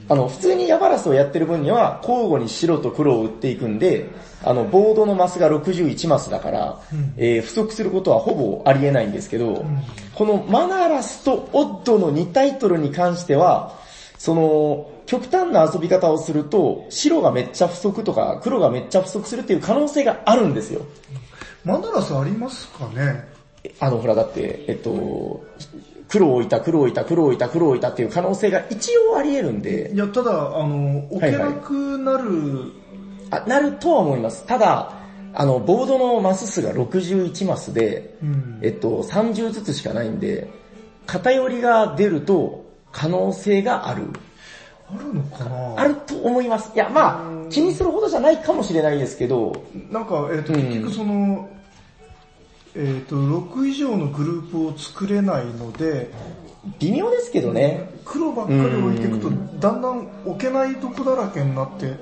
[0.07, 4.07] あの、普通にヤバラスをやってる分には、交互に白と黒を打っていくんで、
[4.43, 6.81] あの、ボードのマスが61マスだから、
[7.17, 9.65] えー不足することはほぼありえないんですけど、
[10.15, 13.77] このマナラスとオッドの2タイトルに関しては、
[14.19, 20.81] その、極端な遊び方をすると、白がめっちゃ不足とか、黒がめっちゃ不足するっていう可能性があるんですよ。
[21.63, 23.25] マナラスありますかね？
[23.79, 25.41] あの、ほら、だって、えっと、
[26.09, 29.91] 黒を置いた、黒を置いた、黒を置いた、黒を置いたっていう可能性が一応あり得るんで。
[29.93, 32.73] い、や、ただ、あの、置けなくなる、
[33.31, 34.45] あ、なるとは思います。
[34.45, 34.91] ただ、
[35.33, 38.59] あの、ボードのマス数が61マスで、うん。
[38.61, 40.49] えっと、30ずつしかないんで、
[41.05, 42.58] 偏りが出ると
[42.91, 44.03] 可能性がある。
[44.91, 45.81] あるのかな？
[45.81, 46.71] あると思います。
[46.73, 51.49] いや、まあ、気にするほどじゃないかもしれないですけど、なんか、えっ、と、うん結局その、
[52.75, 56.11] えっ、と、6以上のグループを作れないので、
[56.79, 57.89] 微妙ですけどね。
[58.03, 61.95] 黒ばっかり置いていくと、だんだん置けないとこだらけになって、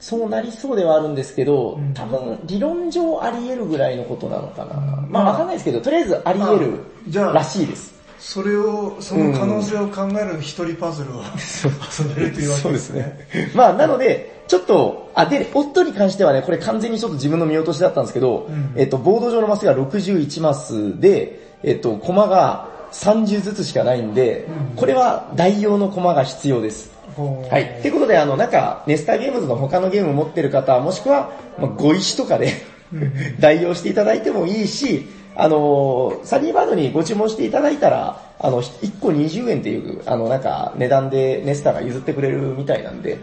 [0.00, 4.74] そうなりそうではあるんですけど、多分理論上あり得るぐらいのことなのかな。
[5.08, 6.78] まあわかんないですけど、とりあえずあり得る
[7.08, 7.93] じゃあらしいです。
[8.26, 13.28] それを、その可能性を考える一人パズルを遊べるというわけですね。
[13.54, 26.92] まあなので、ちょっと、あ、で、夫に関してはね、これ完全にちょっと自分の見落としだったんですけど、んえっと、ボード上のマスが61マスで、えっと、コマが30ずつしかないんで、これは代用のコマが必要です。
[27.18, 27.82] はい。
[27.82, 32.54] ということで、あの、なんか、ネスターゲームズの他のゲーム持ってる方、もしくは、まあ、ご石とかで
[33.38, 43.18] 代用していただいてもいいし、あの、サニーバードにご注文していただいたら、あの、1個20円っていう、あの、なんか、値段でネスターが譲ってくれるみたいなんで、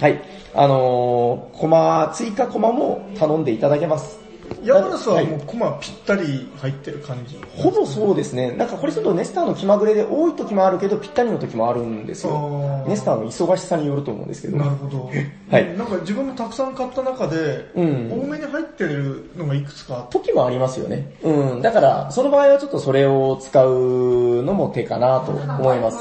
[0.00, 0.20] はい。
[0.54, 4.27] あのー、コマ、追加コマも頼んでいただけます。
[4.62, 7.38] ヤマラスはもうコマぴったり入ってる感じ？
[7.56, 8.52] ほぼそうですね。
[8.52, 14.56] なんかこれちょっとネスターの気まぐれで多い時もあるけど、ぴったりの時もあるんですよネスターの忙しさによると思うんですけど。
[14.56, 15.10] なるほど。
[15.50, 21.14] はいなんか自分もたくさん買った中で、うん多めに入ってるのがいくつかあって、時もありますよね。
[21.22, 21.62] うん。
[21.62, 25.98] だから、その場合はちょっとそれを使うのも手かなと思います。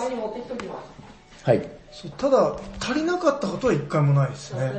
[1.43, 1.76] はい。
[2.01, 4.71] そうただ足りなかったことは一回もないですね。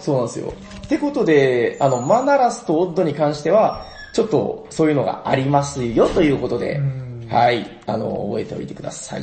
[0.00, 0.52] そうなんですよ。
[0.84, 7.66] ってことで、あの、マナラスとオッドに関しては、ちょっとそういうのがありますよということでうん、はい。
[7.86, 9.22] あの、覚えておいてください。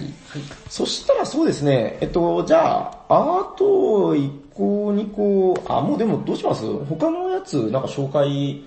[0.69, 6.63] そしたらそうですね、えっと、じゃあ、あと1個、2個、あ、もうでもどうします？
[6.85, 8.61] 他のやつなんか紹介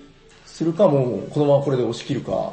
[0.45, 2.51] するかもう、このままこれで押し切るか。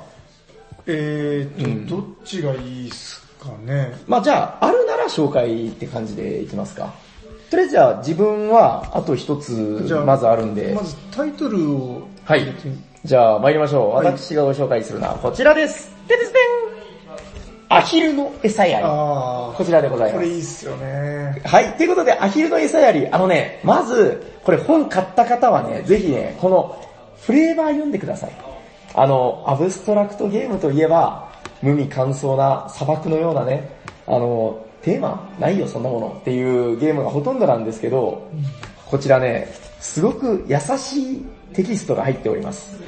[0.87, 3.28] えーと、うんどっちがいいっすか？
[3.65, 3.95] ね。
[4.07, 6.93] まあじゃあ、あるなら紹介って感じでいきますか。
[7.51, 9.53] とりあえずじゃあ自分はあと一つ
[10.05, 12.47] まずあるんでま、ずタイトルを、はい。
[13.05, 13.95] じゃあ参りましょう。
[13.95, 15.91] はい私がご紹介するのはこちらです。
[16.07, 16.39] でですね
[17.71, 18.85] アヒルの餌やり。
[18.87, 20.25] あこちらでございます。
[20.25, 21.43] れいいっすよね。
[21.45, 21.77] はい。
[21.77, 23.07] ということで、アヒルの餌やり。
[23.09, 26.83] あのね、まず、これ本買った方はね、ぜひね、この
[27.21, 28.33] フレーバー読んでください。
[28.95, 31.28] あの、アブストラクトゲームといえば、
[31.63, 33.69] 無味乾燥な砂漠のようなね、
[34.07, 35.29] あの、テーマ？
[35.39, 38.31] ないよ、そんなものっていうゲームがほとんどなんですけど、
[38.87, 39.49] こちらね、
[39.81, 42.79] すごく優しいテキストが入っております。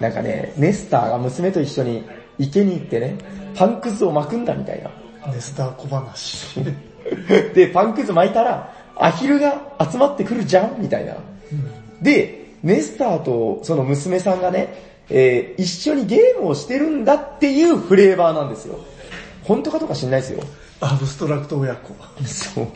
[0.00, 2.04] なんかね、ネスターが娘と一緒に
[2.38, 3.16] 池に行ってね、
[3.54, 4.90] パンくずを巻くんだみたいな。
[5.32, 6.60] ネスター小話。
[7.54, 11.16] で、パンくず巻いたら、アヒルが集まってくるじゃんみたいな。
[12.00, 18.78] で、ネスターとその娘さんがね、えー一緒にゲームをしてるんだっていうフレーバーなんですよ。
[19.44, 20.42] 本当かとか知んないですよ。
[20.80, 21.94] アブストラクト親子。
[22.24, 22.66] そう。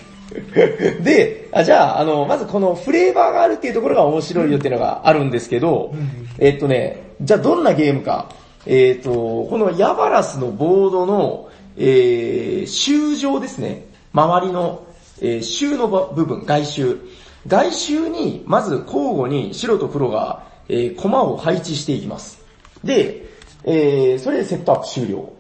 [1.03, 5.95] で、あじゃあ、あの、まずこのフレーバーがあるっていうところが面白いよっていうのがあるんですけど、
[6.39, 8.31] えっとね、じゃあどんなゲームか。
[8.67, 13.87] えっと、このヤバラスのボードの、えー、周上ですね。
[14.13, 14.85] 周りの、
[15.21, 16.99] えー、周の部分、外周。
[17.47, 22.45] 外周に、まず交互に白と黒が、えー、駒を配置していきます。
[22.85, 23.27] で、
[23.65, 25.33] えー、それでセットアップ終了。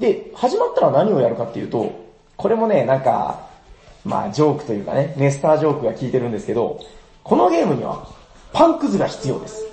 [0.00, 1.92] で、始まったら何をやるかっていうと、
[2.36, 3.48] これもね、なんか、
[4.04, 6.80] まあジョークというかね、ネスタージョークが効いてるんですけど、
[7.22, 8.06] このゲームには
[8.52, 9.64] パンくずが必要です。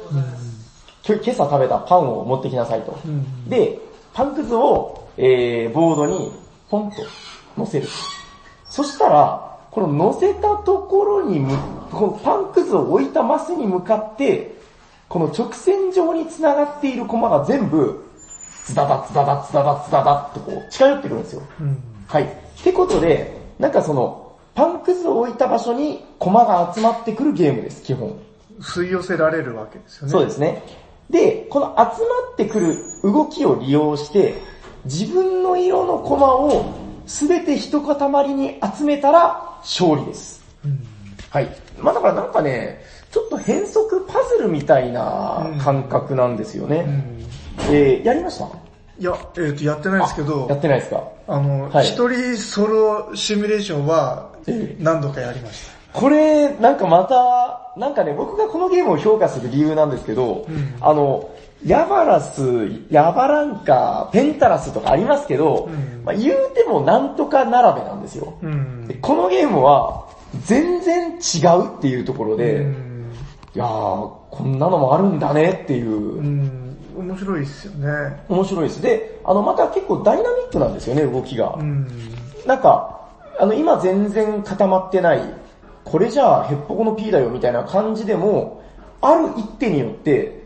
[1.07, 2.97] 今日今朝食べたパンを持ってきなさいと。
[3.47, 3.77] で、
[4.13, 6.31] パンくずを、えー、ボードに
[6.69, 6.97] ポンと
[7.57, 7.87] 乗せる。
[8.69, 11.57] そしたら、この乗せたところに向
[11.91, 14.60] このパンくずを置いたマスに向かって、
[15.11, 18.01] この直線上に繋がっている駒が全部、
[18.63, 21.41] ツダダツダダツダダツダダってこう近寄ってくるんですよ。
[21.59, 21.83] うん。
[22.07, 22.23] はい。
[22.23, 22.27] っ
[22.63, 28.17] てことで、なんかその、パンくずを置いた場所に駒が集まってくるゲームです、基本。
[28.61, 30.11] 吸い寄せられるわけですよね。
[30.13, 30.63] そうですね。
[31.09, 31.87] で、この集ま
[32.31, 34.35] ってくる動きを利用して、
[34.85, 36.73] 自分の色の駒を
[37.05, 40.41] すべて一塊に集めたら勝利です。
[40.63, 40.79] うん。
[41.29, 41.49] はい。
[41.81, 42.79] まあだからなんかね、
[43.11, 46.85] ちょっと変則パズルみたいな感覚なんですよね。
[47.67, 47.75] うん。
[47.75, 48.45] えー、やりました？
[48.99, 51.03] いや、えっ、と、やってないですけどや、ってないですか？
[51.27, 55.99] あの、はい一、人ソロシミュレーションはええ何度かやりました。
[55.99, 61.29] これ、なんかまた、なんかね、僕がこのゲームを評価する理由なんですけど、うんあの、
[61.65, 62.41] ヤバラス、
[62.89, 68.33] ヤバランカ、ペンタラスとかありますけど、うんまあ、言うてもなんとか並べなんですよ。
[68.41, 68.93] うんで。
[68.95, 70.07] このゲームは
[70.45, 72.90] 全然違うっていうところで、いうん。
[73.59, 73.67] やー、
[74.29, 76.77] こんなのもあるんだねっていうう、ん。
[76.97, 78.23] 面白いですよね。
[78.29, 78.81] 面白いです。
[78.81, 81.55] で、あの、また結構ダイナミックなんですよね、動きが。
[81.59, 81.87] うん。
[82.45, 83.01] なんか、
[83.39, 85.21] あの、今全然固まってない、
[85.83, 88.61] これじゃあヘッポコの P だよみたいな感じでも、
[89.01, 90.41] ある一手によって、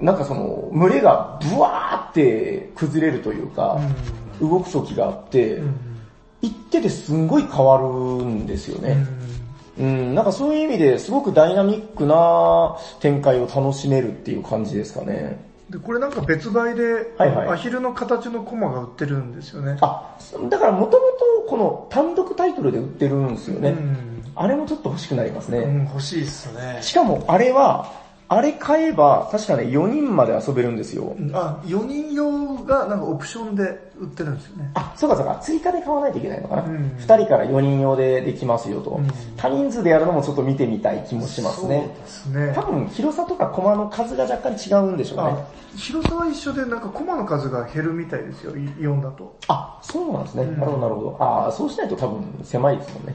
[0.00, 3.78] なんかその、群れがブワーって崩れるというか、
[4.40, 5.74] 動く時があって、うん。
[6.40, 7.84] 一手ですんごい変わる
[8.24, 8.94] んですようね。
[8.94, 9.06] ん。
[9.78, 15.38] うん、なんかそういう意味ですごくダイナミックな展開を楽しめるっていう感じですかね。
[15.70, 19.76] で、これなんか別売で、はいはいアヒルの形のコマが売ってるんですよね。
[19.80, 20.16] あ、
[20.48, 21.06] だからもとも
[21.44, 23.70] とこの単独タイトルで売ってるんですよね。
[23.70, 24.32] うん。
[24.34, 25.58] あれもちょっと欲しくなりますね。
[25.58, 26.78] うん、欲しいっすね。
[26.80, 27.92] しかもあれは、
[28.28, 31.16] あれ買えば確かね4人まで遊べるんですよ。
[31.32, 34.70] あ、4人用がなんかオプションで売ってるんですよね。
[34.74, 36.62] あ、そうかそうか、追加で買わないといけないのかな。
[36.62, 38.90] うん2人から4人用でできますよと。
[38.90, 41.92] うん多人数でやるのもちょっと見てみたい気もしますね。
[41.96, 42.62] そうですね多。
[42.62, 45.24] 分広さとかコマの数が若干違うんでしょうね。
[45.24, 49.36] あ、広さは一緒でなんかコマの数が減るみたいですよ、4だと。
[49.48, 50.42] あ、そうなんですね。
[50.44, 51.16] うんなるほどなるほど。
[51.20, 53.14] あそうしないと多分狭いですもんね。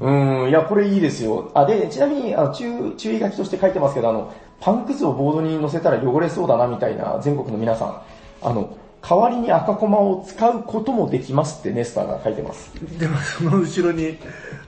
[0.00, 0.08] うん。
[0.08, 1.50] うーん、いや、これいいですよ。
[1.54, 8.00] あ、で、ちなみに、あの、注、注意書きとして書いてますけど、あの、パンくずをボードに乗せたら汚れそうだな、みたいな、全国の皆さん。
[8.42, 8.76] あの、
[9.08, 12.72] 代わりに赤コマを使うこともできますってネスターが書いてます。
[12.98, 14.18] でもその後ろに、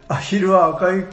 [0.06, 1.04] アヒルは赤い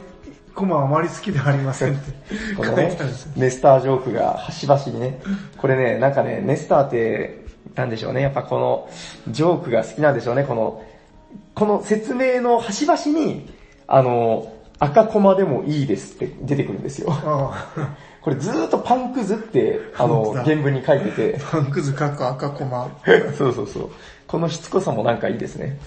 [0.54, 2.12] コマあまり好きではありませんって
[2.56, 2.96] このね
[3.36, 5.20] ネスタージョークが端々にね、
[5.58, 8.88] これね、なんかね、ネスターって、なんでしょうね、やっぱこの、
[9.28, 10.84] ジョークが好きなんでしょうね、この、
[11.54, 13.52] この説明の端々に、
[13.86, 17.08] あの、赤コマでもいいですって出てくるんですよ。
[17.10, 17.96] あ
[18.26, 22.90] これずーっとパンくずって、あの原文に書いてて、あ、パンくずかっこ赤コマ。
[23.38, 23.90] そうそうそう。
[24.26, 25.78] このしつこさもなんかいいですね。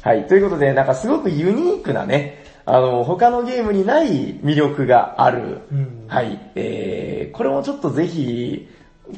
[0.00, 0.28] はい。
[0.28, 5.58] ということで、なんかすごくユニークなね、あの、他のゲームにない魅力がある。
[5.72, 6.38] うんはい。
[6.54, 8.68] えー、これもちょっとぜひ、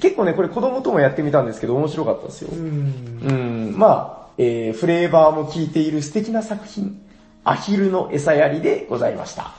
[0.00, 2.48] 結構ね、これ子供ともやってみたんですけど、面白かったですよ。
[2.50, 3.20] うん。
[3.20, 3.30] う
[3.74, 6.98] ん、まあ、えー、フレーバーも効いている素敵な作品、
[7.44, 9.52] アヒルの餌やりでございました。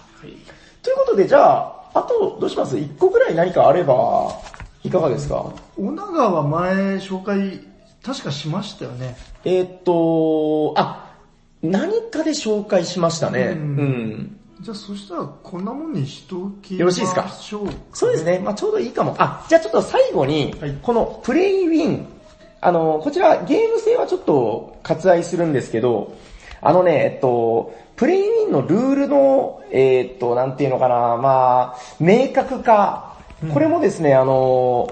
[0.81, 2.77] ということで、じゃあ、あと、どうします？
[2.77, 4.37] 一個ぐらい何かあれば、
[4.83, 5.51] いかがですか？
[5.77, 7.61] 小長は前紹介、
[8.03, 9.15] 確かしましたよね。
[9.45, 11.09] えーっと、あ、
[11.63, 13.45] 何かで紹介しましたね。
[13.45, 14.37] ううんん。
[14.61, 17.29] じゃあそしたらこんなもんにしときよろしいですか？
[17.29, 18.39] そうですね。
[18.39, 19.15] まあちょうどいいかも。
[19.17, 22.07] あ、じゃあちょっと最後にはい、このプレイウィン。
[22.61, 26.15] あの、こちらゲーム性はちょっと割愛するんですけど、
[26.65, 33.13] あのね、えっと、プレイウィンのルールの、えーっと、なんていうのかな、まあ、明確化。
[33.53, 34.91] これもですね、あの、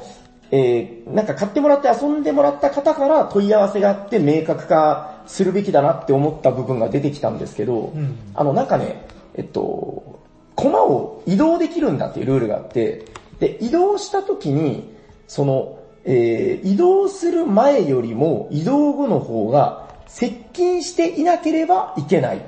[0.52, 10.22] えーなんか買ってもらって遊んでもらった方から問い合わせがあって明確化するべきだなって思った部分が出てきたんですけど、んあのなんかね、えっと、
[10.56, 13.06] コマを移動できるんだっていうルールがあって、
[13.40, 14.94] で、移動した時に、
[15.28, 22.42] その、えー移動する前よりも移動後の方が接近していなければいけないっ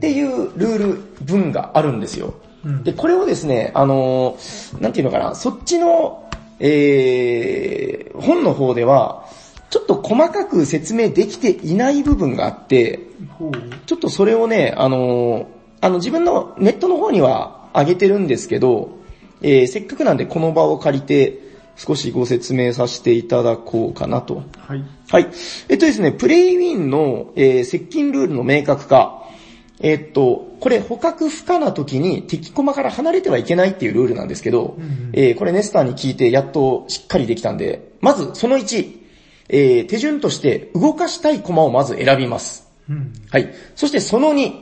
[0.00, 2.34] ていうルール文があるんですよ。
[2.64, 6.30] うんで、これをですね、あのーなんていうのかな、そっちの、
[6.60, 9.26] えー本の方では、
[9.68, 13.00] ちょっと細かく説明できていない部分があって。
[13.86, 15.46] ちょっとそれをね、あのー
[15.82, 18.96] あの自分のネットの方には上げてるんですけど、
[19.42, 21.38] えーせっかくなんでこの場を借りて
[21.76, 24.42] 少しご説明させていただこうかなと。
[24.66, 24.82] はい。
[25.08, 25.28] はい。
[25.68, 29.22] えっとですね、プレイウィンの、えー接近ルールの明確化。
[29.80, 38.98] えっと、これ捕獲不可な時に敵駒から離れてはいけないっていうルールなんですけど、んえーこれネスターに聞いてやっとしっかりできたんで、まずその1、
[39.48, 42.68] えー手順として動かしたい駒をまず選びます。
[42.88, 43.12] うん。
[43.30, 43.52] はい。
[43.74, 44.52] そしてその2、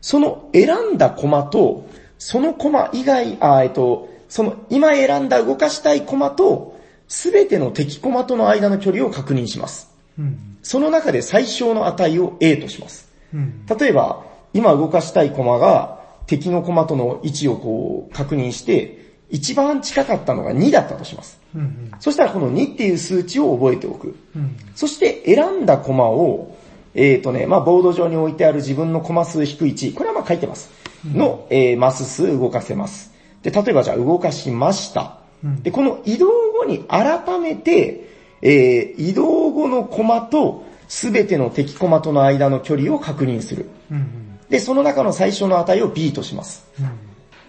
[0.00, 1.86] その選んだ駒と
[2.22, 9.91] そのコマ以外、あ、えっと、その今選んだ動かしたいコマと、すべての敵コマとの間の距離を確認します。
[10.18, 10.56] うん。
[10.62, 13.10] その中で最小の値を A とします。
[13.34, 13.66] うん。
[13.66, 21.40] 例えば、今動かしたいコマが敵のコマとの位置をこう確認して、一番近かったのが2だったとします。
[21.54, 21.90] うん。
[22.00, 24.16] そしたらこの2っていう数値を覚えておく。
[24.36, 24.56] うん。
[24.74, 26.56] そして選んだコマを、
[26.94, 30.70] えっ、とね、まあボード上に置いてある自分のコマ数引く1、これはまあ書いてます。
[31.06, 33.12] の、えーマス数動かせます。
[33.42, 35.18] で、例えばじゃあ動かしました。
[35.42, 38.11] うんで、この移動後に改めて、
[38.42, 43.70] えー移動後のコマとすべての敵コマとの間の距離を確認する。
[43.90, 44.38] うん。
[44.50, 46.66] で、その中の最初の値を B とします。
[46.78, 46.90] うん。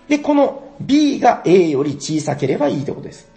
[0.08, 3.30] で、この B が A より小さければいいってことです。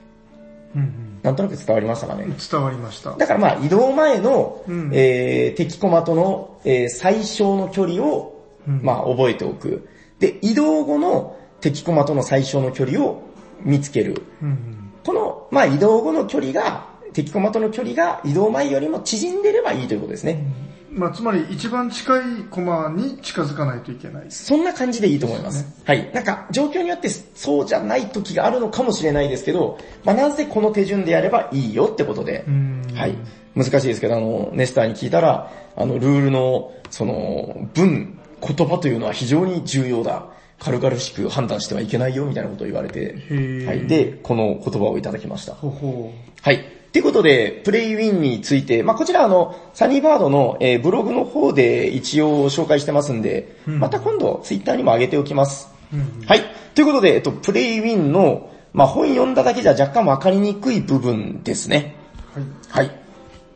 [0.77, 1.19] うん。
[1.23, 2.27] なんとなく伝わりましたかね。
[2.51, 3.17] 伝わりました。
[3.17, 9.89] だからまあ移動前の、うんえー敵コマとの、えー最小の距離を、うんまあ覚えておく。
[10.21, 13.23] で、移動後の敵コマとの最小の距離を
[13.63, 14.23] 見つける。
[14.43, 14.93] うん。
[15.05, 16.87] この、まあ移動後の距離が、
[17.17, 20.45] 敵コマとの距離が移動前よりも縮んでればいいということですね。
[20.91, 24.27] まあ、つまり一番近いコマに近づかないといけない。
[24.29, 25.67] そんな感じでいいと思います。
[25.85, 26.11] はい。
[26.13, 33.15] なんか、状況によってそうじゃない時があるのかもしれないですけど、まあなぜこの手順でやればいいよってことで、うんはい。
[33.55, 40.27] 難しいですけど、あの、ネスターに聞いたら、あの、ルールの、その、文、言葉というのは非常に重要だ。
[40.59, 43.87] 軽々しく判断してはいけないよ、みたいなことを言われて、ーはい。
[43.87, 45.55] で、この言葉をいただきました。
[45.55, 46.13] ほほ
[46.43, 46.76] はい。
[46.97, 55.69] ということで、プレイウィンについて、まあこちらあの、サニーバードの、えーブログの方で一応紹介してますんで、また今度ツイッターにも上げておきます。
[55.93, 56.43] うんはい。
[56.75, 61.97] ということで、えっと、プレイウィンの、まあ本読んだだけじゃ若干わかりにくい部分ですね。
[62.35, 62.41] は
[62.81, 62.87] い。
[62.87, 63.06] はい。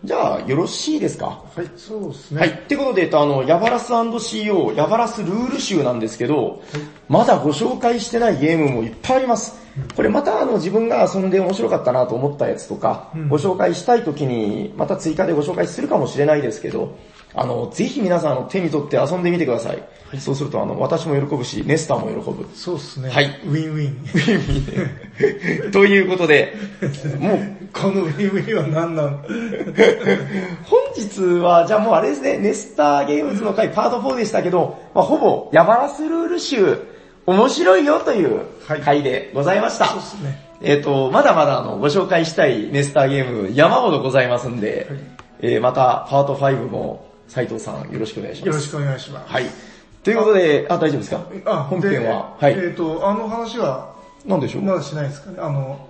[0.03, 1.43] じゃあ、よろしいですか？
[1.55, 2.41] はい、そうですね。
[2.41, 2.51] はい。
[2.51, 6.63] ってことで、えっと、あの、ヤバラス &CO、ヤバラスルール集なんですけど、
[7.09, 9.59] まだご紹介してないゲームもいっぱいあります。
[9.95, 16.97] これまたあの、自分が遊んで面白かったなと思ったやつとか、ご紹介したい時に、また追加でご紹介するかもしれないですけど、
[17.35, 19.83] あの、ぜひ皆さんあの手に取って遊んでみてください。
[20.19, 22.49] そうするとあの、私も喜ぶし、ネスターも喜ぶ。
[22.55, 23.11] そうですね。
[23.11, 25.71] はいウィンウィン。
[25.71, 26.55] ということで、
[27.21, 27.39] もう、
[27.73, 29.19] このウィンウィンは何なの？
[30.65, 36.79] 本日は、じゃあもうあれですね、ネスターゲームズの回パート4でしたけど、まあ、ほぼヤバラスルール集、
[37.27, 39.87] 面白いよというはい回でございました。
[39.87, 40.51] そうですね。
[40.63, 44.89] えっ、と、まだまだあの、ご紹介したいネスターゲーム山ほどございますんで、
[45.41, 48.47] えーまたパート5も斉藤さんよろしくお願いします。
[48.49, 49.33] よろしくお願いします。
[49.33, 49.47] はい。
[50.03, 51.25] ということで、あ、大丈夫ですか？
[51.47, 52.37] あ、本編は。
[52.41, 52.55] ではい。
[52.59, 53.95] えっ、と、あの話は、
[54.27, 55.37] なんでしょう、まだしないですかね。
[55.39, 55.89] あの、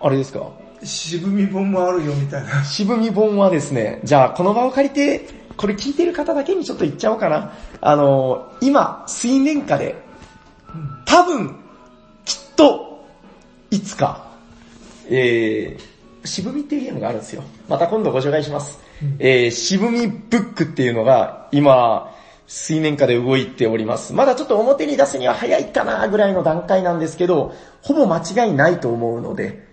[0.00, 0.50] あれですか？
[0.84, 2.62] 渋み本もあるよみたいな。
[2.62, 7.54] 渋み本はですね、じゃあこの場を借りて、これ聞いてる方だけにちょっと言っちゃおうかな。
[7.80, 9.94] あの、今、水面下で、
[11.06, 11.56] 多分、
[12.26, 13.06] きっと、
[13.70, 14.26] いつか、
[15.08, 17.42] えー、渋みっていうゲームがあるんですよ。
[17.68, 18.78] また今度ご紹介します。
[19.18, 22.12] えー、渋みブックっていうのが、今、
[22.46, 24.12] 水面下で動いております。
[24.12, 29.66] まだちょっと表に出すには早いかなぐらいの段階なんですけど、ほぼ間違いないと思うので、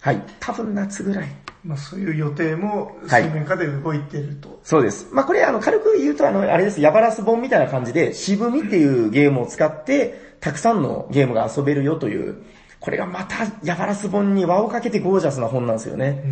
[0.00, 1.28] はい、多分夏ぐらい。
[1.64, 4.60] まあそういう予定もはい水面下で動いてると。
[4.62, 5.08] そうです。
[5.12, 12.42] まあこれあの軽く言うとあの、あれです、ヤバラス本みたいな感じで、渋みっていうゲームを使って、たくさんのゲームが遊べるよという、
[12.84, 16.22] これがまたヤバラス本に輪をかけてゴージャスな本なんですよね。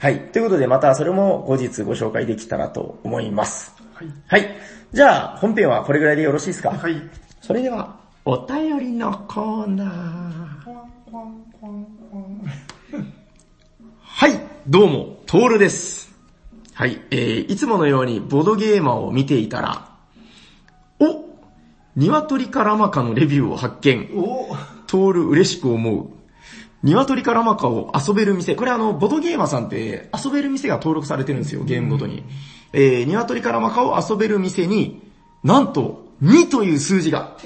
[0.00, 0.18] はい。
[0.32, 3.72] ということでまたそれも後日ご紹介できたらと思います。
[3.94, 4.08] はい。
[4.26, 4.56] はい。
[4.92, 6.70] じゃあ本編はこれぐらいでよろしいですか？
[6.70, 7.00] はい。
[7.40, 7.94] それでは、
[8.24, 9.86] お便りのコーナー。
[14.02, 14.32] はい、
[14.66, 16.10] どうも、トールです。
[16.74, 19.90] はい、えー、いつものようにボドゲーマーを見ていたら、
[20.98, 21.24] お
[21.94, 24.10] 鶏からまかのレビューを発見。
[24.16, 24.56] お
[24.90, 26.08] トール嬉しく思う。
[26.82, 28.56] 鶏からまかを遊べる店。
[28.56, 32.24] これあの、ボドゲーマーさんって遊べる店が登録されてるんですよ、ゲームごとに。
[32.72, 35.00] えー、鶏からまかを遊べる店に、
[35.44, 37.36] なんと、2という数字が。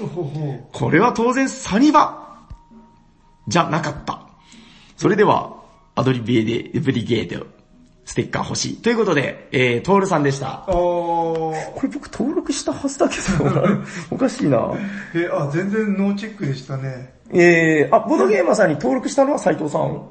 [0.71, 2.35] これは当然サニバ
[3.47, 4.21] じゃなかった。
[4.97, 5.53] それでは、
[5.93, 7.45] アドリブエデブリゲード、
[8.05, 8.81] ステッカー欲しい。
[8.81, 10.63] ということで、えー、トールさんでした。
[10.63, 13.45] あーこれ僕登録したはずだけど、
[14.09, 14.71] おかしいな。
[15.13, 17.14] え、あ、全然ノーチェックでしたね。
[17.37, 20.07] えー、あ、ボードゲーマーさんに登録したのは斉藤さん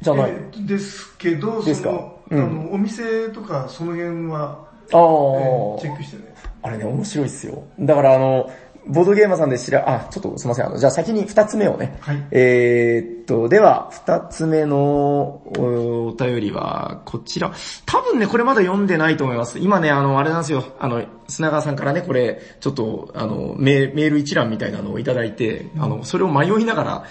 [0.00, 0.30] じゃない？
[0.30, 1.90] えーですけど、ですか？
[1.90, 6.34] その、うんあの、お店とかその辺は、あえーーチェックしてね。
[6.62, 7.62] あれね、面白いっすよ。
[7.78, 8.50] だからあの、
[8.86, 10.66] ボードゲーマーさんで知ら、あ、ちょっとすいません。
[10.66, 11.96] あの、じゃあ先に二つ目をね。
[12.00, 17.52] はいえーっと、では、二つ目のおお便りは、こちら。
[17.86, 19.58] 多分ね、これまだ読んでないと思います。
[19.58, 20.64] 今ね、あの、あれなんですよ。
[20.78, 27.04] あの、砂川さんからね、これ、ちょっと、あの、メメール一覧みたいなのをいただいて、あの、それを迷いながら、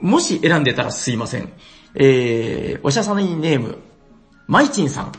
[0.00, 1.52] もし選んでたらすいません。
[1.96, 3.78] えー、おしゃさにネーム、
[4.46, 5.12] まいちんさん。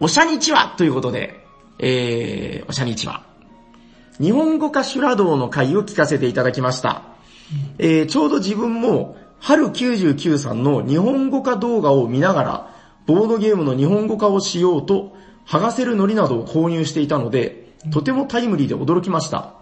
[0.00, 1.46] おしゃにちはということで、
[1.78, 3.33] えー、おしゃにちは。
[4.20, 7.02] 日本語化修羅道の回を聞かせていただきました。
[7.78, 12.74] えーちょうど自分も、春99さんの日本語化動画を見ながら、
[13.06, 19.54] ボードゲームの日本語化をしようと、剥がせる糊などを購入していたので、とてもタイムリーで驚きました。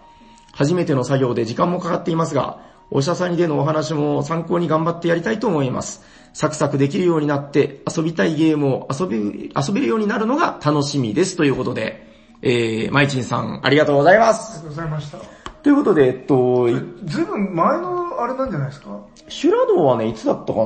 [0.53, 2.59] 初めての作業で時間もかかっていますが、
[2.91, 6.03] おしゃさんにでのお話も参考に頑張ってやりたいと思います。
[6.33, 12.12] サクサクできるようになって遊びたいゲームを遊び、遊べるようになるのが楽しみですということで、
[12.43, 14.59] えー、まいちんさんありがとうございます。
[14.59, 15.17] ありがとうございました。
[15.63, 16.67] ということで、えっと、
[17.05, 18.99] ずいぶん前のあれなんじゃないですか？
[19.29, 20.65] 修羅道はね、いつだったか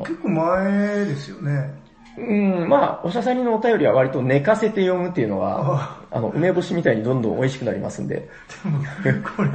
[0.00, 1.82] 結構前ですよね。
[2.18, 8.28] うん、まあ、おしゃさにのお便りは割と寝かせて読むっていうのが、あの、梅干しみたいにどんどん美味しくなりますんで。
[9.02, 9.50] でも、これ、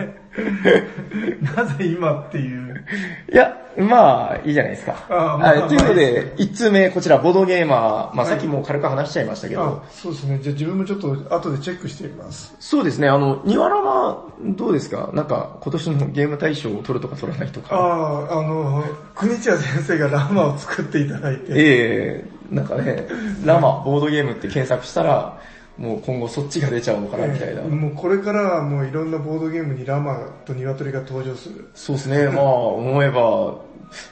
[1.56, 2.86] なぜ今っていう。
[3.32, 5.06] いや、まあ、いいじゃないですか。
[5.10, 10.40] あまあはいということで、一通目、こちら、ボードゲーマー、まあ、はいさっきもう軽く話しちゃいましたけど、あ、そうですね。
[10.42, 12.54] じゃあ自分もちょっと後でチェックしてみます。
[12.60, 15.12] そうですね、あの、ニワラはどうですか？
[15.14, 17.76] なんか、今年のゲーム大賞を取るとか取らないとあか。
[17.78, 18.84] あ、あの、
[19.16, 23.08] 国千谷先生がラマを作っていただいて、ええなんかね、
[23.46, 25.40] ラマ、ボードゲームって検索したら、
[25.80, 27.62] もう今後そっちが出ちゃうのかなみたいな。
[27.62, 31.70] もうこれからはもういろんなボードゲームにラマと鶏が登場する。
[31.74, 33.56] そうですね、まあ思えば、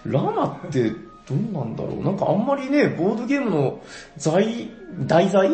[0.05, 0.95] ラマってど
[1.35, 2.03] うなんだろう。
[2.03, 3.81] なんかあんまりね、ボードゲームの
[4.15, 4.69] 材、
[5.01, 5.49] 題材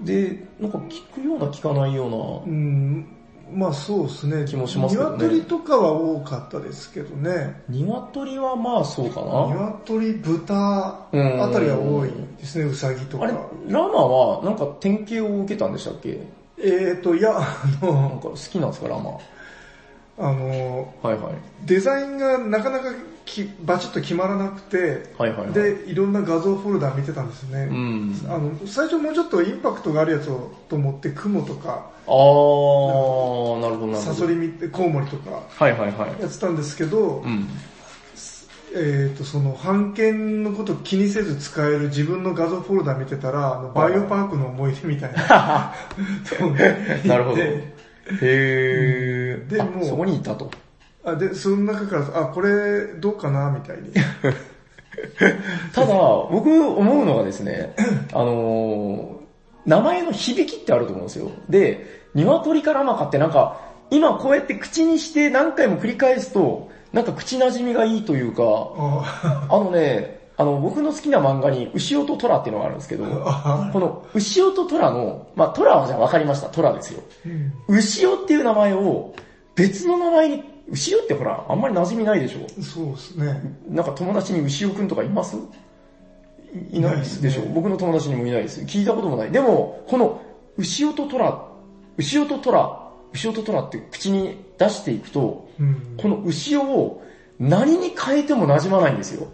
[0.00, 2.06] で、なんか聞くような聞かないよ
[2.46, 3.06] ううん、
[3.52, 4.44] まあそうですね。
[4.46, 7.62] 気もしますけどね鶏とかは多かったですけどね。
[7.68, 7.76] な。
[7.76, 9.46] 鶏はまあそうかな。
[9.46, 13.34] 鶏、豚うんあたりは多いですね、ウサギとかあれ。、
[13.68, 16.18] ラマはなんか典型を受けたんでしたっけ？
[16.58, 19.18] えーと、いや、あなんの、か好きなんですか、ラマ。
[20.18, 21.32] あの、はいはい。
[21.66, 22.86] デザインがなかなか
[23.26, 25.52] きバチッと決まらなくて、はいはいはい。
[25.52, 27.64] で、いろんな画像フォルダ見てたんですよね。
[27.70, 28.26] うん。
[28.28, 33.96] あの、最初もうちょっとインパクトがあるやつをと思って、雲とか、あー、なるほどなるほど。
[33.96, 36.20] サソリ見て、コウモリとかはいはいはい。
[36.22, 37.48] やってたんですけど、うん。
[38.74, 45.74] えっ、と、その、版権のこと気にせず使える自分の画像フォルダ見てたら、あの、バイオパークの思い出みたいな。
[47.04, 47.36] なるほど。
[47.36, 47.74] で
[48.22, 49.60] へー。
[49.60, 50.50] あでもうそこにいたと。
[51.06, 53.92] あで、その中から、あ、これどうかなみたいに。
[55.72, 57.74] ただ、僕思うのがですね、
[58.12, 59.26] あのー
[59.66, 61.30] 名前の響きってあると思うんですよ。
[61.48, 68.42] で、鶏からマカってなんか、今こうやって口にして何回も繰り返すと、なんか口馴染みがいいというか、
[68.76, 77.02] ああのね、あの、僕の好きな漫画に、牛尾と虎っていうのがあるんですけど、あこの牛尾と虎の、まあ虎はじゃあ分かりました、虎ですよ。
[77.26, 79.14] うん牛尾っていう名前を
[79.56, 82.62] 別の名前に、牛尾ってほら、あんまり馴染みないでしょ？
[82.62, 83.56] そうですね。
[83.68, 85.36] なんか友達に牛尾くんとかいます？
[86.70, 88.60] いいないですでしょ、ね僕の友達にもいないです。
[88.62, 89.30] 聞いたこともない。
[89.30, 90.22] でも、この
[90.56, 91.48] 牛尾と虎、
[91.96, 95.94] 牛尾と虎、牛尾と虎って口に出していくと、うん。
[95.96, 97.02] この牛尾を
[97.38, 99.28] 何に変えても馴染まないんですよ。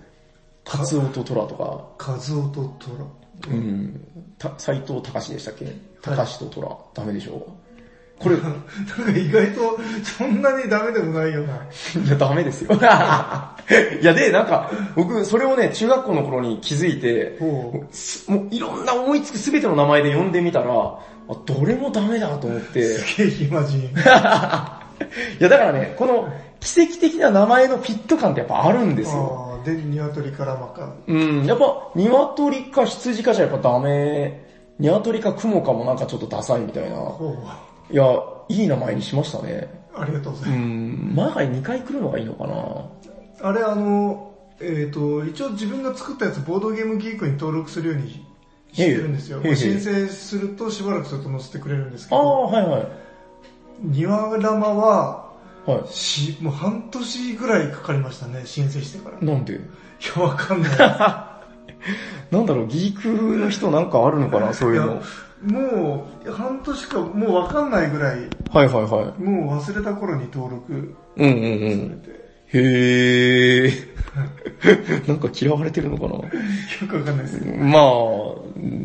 [0.65, 3.05] カツオと虎とか、カズオとトラ。
[3.49, 4.01] うん、
[4.39, 5.75] た斎藤隆でしたっけ？
[6.03, 7.57] 隆と虎、ダメでしょ？
[8.23, 11.55] これ、いなんか意外とそんなにダメでもないような。
[12.09, 12.75] や、ダメですよ。
[14.01, 17.85] いや、で、なんか、僕、それをね、中学校の頃に気づいて、も
[18.29, 20.99] ういろんな思いつく全ての名前で呼んでみたら、あ
[21.47, 22.81] どれもダメだと思って。
[22.81, 22.85] う。
[22.85, 23.79] すげえ暇人。
[23.89, 23.89] い
[25.41, 26.29] や、だからね、この
[26.61, 29.61] 奇跡的な名前のフィット感ってやっぱあるんですよ。
[29.65, 30.93] で、鶏からまか。
[31.07, 34.51] うん、やっぱ、鶏か羊かじゃやっぱダメ。
[34.79, 36.97] 鶏か雲かもなんかちょっとダサいみたいな。
[38.01, 39.69] ほいや、いい名前にしましたね。
[39.97, 40.01] う。
[40.01, 42.55] ありがとうござういまん、前が2回来るのがいいのかな
[43.39, 43.45] す。
[43.45, 48.25] あれあの、えっ、と、一応自分が作ったやつ、ボードゲームギークに登録するように
[48.73, 49.41] してるんですよ。
[49.43, 52.87] 申請するとしばらくすると載せてくれるんですけああ、ど、はいはい。
[53.81, 55.33] 庭ラマは、
[55.67, 59.19] はし、もう半年ぐらいかかりましたね、申請してから。
[59.21, 59.25] い。
[59.25, 59.55] なんで？
[59.55, 59.59] い
[60.17, 60.71] や、わかんない。
[62.31, 65.03] なんだろう、ギークの人なんかあるのかなそういうの。、
[65.43, 69.23] もう、半年か、もうわかんないぐらい、はいはいはい。
[69.23, 72.01] もう忘れた頃に登録うんうんうん。
[72.01, 72.23] されて。
[72.55, 75.09] へー。
[75.09, 76.11] なんか嫌われてるのかな？
[76.17, 76.23] よ
[76.87, 77.57] くわかんないですけど。
[77.57, 77.83] まあ、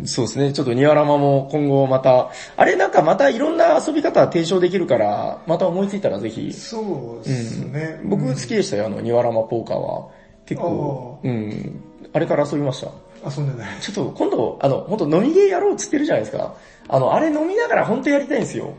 [0.05, 0.53] そうですね。
[0.53, 6.53] ちょっとニワラマも今後また、あれなんかまたいろんな遊び方提唱できるから、また思いついたらぜひ。
[6.53, 7.99] そうですね。
[8.05, 10.07] 僕好きでしたよ、あの、ニワラマポーカーは。
[10.45, 11.81] 結構、うん。
[12.13, 12.87] あれから遊びました？
[13.35, 13.79] 遊んでない。
[13.81, 16.55] ちょっと今度、あの、本当飲みゲーやろうっつってるじゃないですか。
[16.89, 18.73] あの、あれ飲みながら本当やりたいんですよ。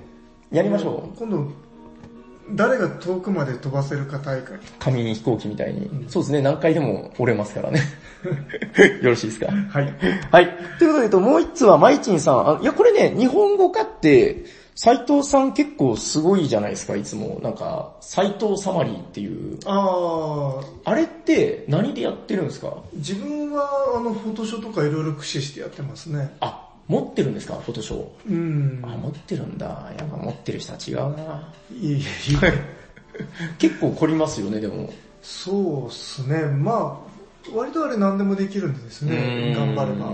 [0.50, 1.18] やりましょう。
[1.18, 1.46] 今度、
[2.52, 4.58] 誰が遠くまで飛ばせるか大会。
[4.78, 6.06] 紙に飛行機みたいに。
[6.08, 7.80] そうですね、何回でも折れますからね。
[9.02, 9.46] よろしいですか？
[9.46, 9.94] はい。
[10.32, 10.56] はい。
[10.78, 12.48] ということで、えっともう一つは、マイチンさん。
[12.56, 14.44] あいや、これね、日本語化って、
[14.80, 17.40] 斎藤さん結構すごいじゃないですか、いつも。
[17.42, 19.58] なんか、斎藤サマリーっていう。
[19.66, 22.76] あー、あれって何でやってるんですか？
[22.94, 26.32] 自分はあの、フォトショーとかいろいろ駆使してやってますね。
[26.38, 27.56] あ、持ってるんですか？
[27.56, 28.06] フォトショー。
[28.30, 28.80] うん。
[28.84, 29.66] あ、持ってるんだ。
[29.98, 31.52] やっぱ持ってる人は違うな。
[31.72, 32.00] いえいえい
[32.44, 33.28] え。
[33.58, 34.90] 結構凝りますよね、でも。
[35.22, 36.44] そうっすね。
[36.44, 39.54] まあ、割とあれ何でもできるんでですね。
[39.56, 40.12] 頑張れば。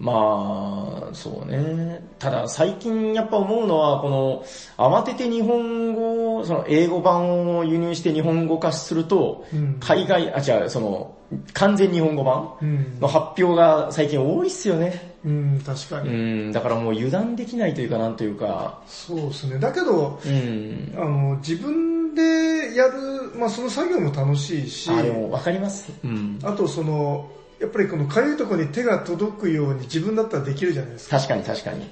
[0.00, 2.02] まあ、そうね。
[2.18, 4.44] ただ最近やっぱ思うのは、この、
[4.78, 11.14] 慌てて日本語、その英語版を輸入して日本語化すると、うん海外、あ、違う、その、
[11.52, 15.14] 完全日本語版うんの発表が最近多いっすよね。
[15.22, 16.48] うん、確かうに。
[16.48, 19.58] ん、だからもう油断できないというかなんというか、そうですね。
[19.58, 20.94] だけど、うん。
[20.96, 25.92] あの、自分でやる、まあその作業も楽しいし、あ、でもわかります。
[26.02, 26.38] うん。
[26.42, 27.28] あとその、
[27.60, 31.16] やっぱりこのかゆいところに手が届くように自分だったらできるじゃないですか。
[31.16, 31.88] 確かに確かに。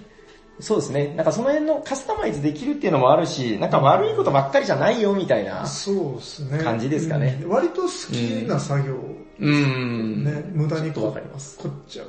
[0.61, 1.15] そうですね。
[1.15, 5.67] なんかその辺のカスタマイズできるっていうのもあるし、なんか悪いことばっかりじゃないよみたいな。
[5.67, 6.59] そうですね。
[6.59, 8.97] 感じですかねうん割と好きな作業、
[9.41, 10.25] うん。
[10.25, 11.59] ね、無駄にちょっとわかります。
[11.59, 12.09] 凝っちゃう。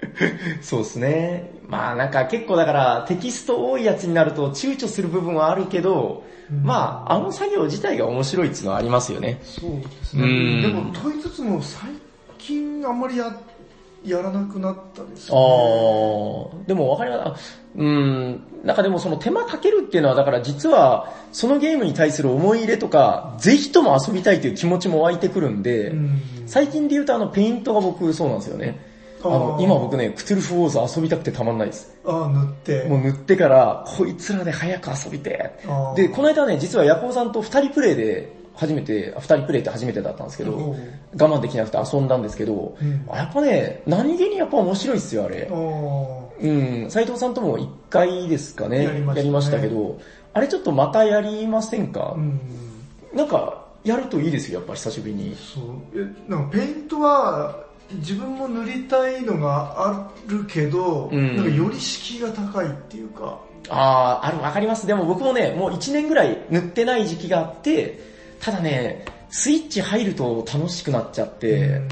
[0.60, 1.52] そうですね。
[1.68, 6.24] まあなんか結構だからテキスト多いやつになると躊躇する部分はあるけど、
[6.62, 9.40] まああの作業自体が面白いっていうのはありますよね。
[9.42, 10.24] そうですね。
[10.24, 11.90] うんでも問いつつも最
[12.46, 13.36] 近あんまりや、
[14.04, 15.40] やらなくなったですあね。
[16.64, 17.60] ー、でもわかります。
[17.74, 28.80] うん、なんかでもその手間かけるっていうのはだから実はそのゲームに対する思い入れとか、ぜひとも遊びたいという気持ちも湧いてくるんで、うん最近で言うとあのペイントが僕そうなんですよね。
[29.24, 31.92] あの今僕ね、クトゥルフウォーズ遊びたくてたまんないです。
[32.04, 32.84] ああ、塗って。
[32.84, 35.50] もう塗ってから、こいつらで早く遊びて。
[35.96, 40.74] で、この間ね、実はヤコウさんと二人プレイで初めて、あ二人プレイって初めてだったんですけど、
[41.18, 43.06] 我慢できなくて遊んだんですけど、うん。
[43.08, 45.48] あやっぱね、何気にやっぱ面白いっすよ、あれ。
[46.38, 46.48] う
[46.86, 49.62] ん、斉藤さんとも一回ですかね、やりましたね。
[49.62, 50.00] けど、
[50.32, 52.40] あれちょっとまたやりませんか、うん。
[53.14, 55.36] なんか、やるといいですよ、やっぱ久しぶりに。
[55.36, 55.64] そう。
[55.94, 61.36] え、なんかペイントは、自分も塗りたいのがあるけど、うん。
[61.36, 63.38] なんかより敷居が高いっていうか、
[63.68, 64.86] あー、ある、わかります。
[64.86, 71.82] でも僕もね、もう1年ぐらい塗ってない時期があって、ただね、スイッチ入ると楽しくなっちゃって、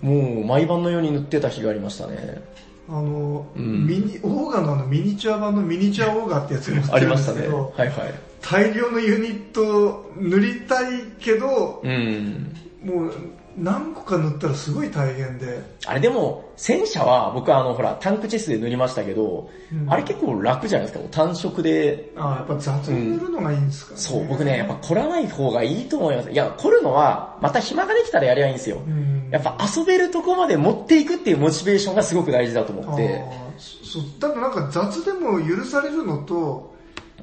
[0.00, 2.42] もう毎晩のように塗ってた日がありましたね。
[2.88, 7.42] あの、うんミニ、オーガのあのミニチュア版のミニチュアオーガってやつがありましたね。
[7.42, 8.14] けど、はいはい。
[8.40, 12.54] 大量のユニット塗りたいけど、うん。
[12.82, 13.14] もう
[13.58, 21.04] 何個か塗ったらすごい大変で、あれでも、戦車は僕はあのほら、タンクチェスで塗りましたけど、うんあれ結構楽じゃないですか？
[21.10, 22.12] 単色で。
[22.16, 24.00] あやっぱ雑に塗るのがいいんですかね。
[24.00, 26.30] そう、僕ね、やっぱ凝らない方がいいと思います。
[26.30, 28.78] いや、凝るのは、また暇ができたらやりゃいいんですよ。
[28.86, 33.22] うんやっぱ遊べるとこまで持っていくっていうモチベーションがすごく大事だと思って。
[33.58, 36.74] そう、だってなんか雑でも許されるのと、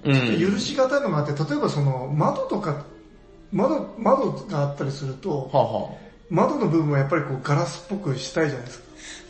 [0.03, 0.39] うん。
[0.39, 2.85] 許しがたいのがあって、例えばその窓とか、
[3.51, 5.89] 窓、窓があったりすると、はあ、は
[6.29, 8.85] 窓の部分はやっぱりこうガラスっぽくしたいじゃないですか。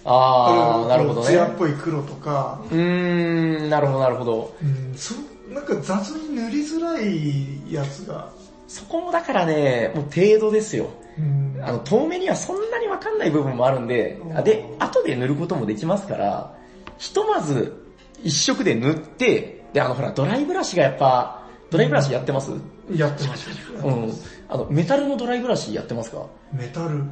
[0.06, 1.28] あ、あー、なるほどね。
[1.28, 4.56] 艶っぽい黒とか、うーん、なるほどなるほど。
[4.62, 5.16] うん、そ
[5.50, 8.30] なんか雑に塗りづらいやつが、
[8.68, 10.90] そこもだからね、もう程度ですよ。
[11.18, 16.56] うん、あの、遠目にはそんなにわかんない部分もあるんで、あで、後で塗ることもできますから、
[16.98, 17.86] ひとまず
[18.24, 22.52] 一色で塗って、で、あのほら、ドライブラシがやっぱ、ドライブラシやってます、
[22.94, 23.48] やってまし
[23.84, 24.14] うん。
[24.48, 26.18] あの、メタルのドライブラシやってますか？
[26.52, 26.58] た。
[26.58, 27.04] メタル？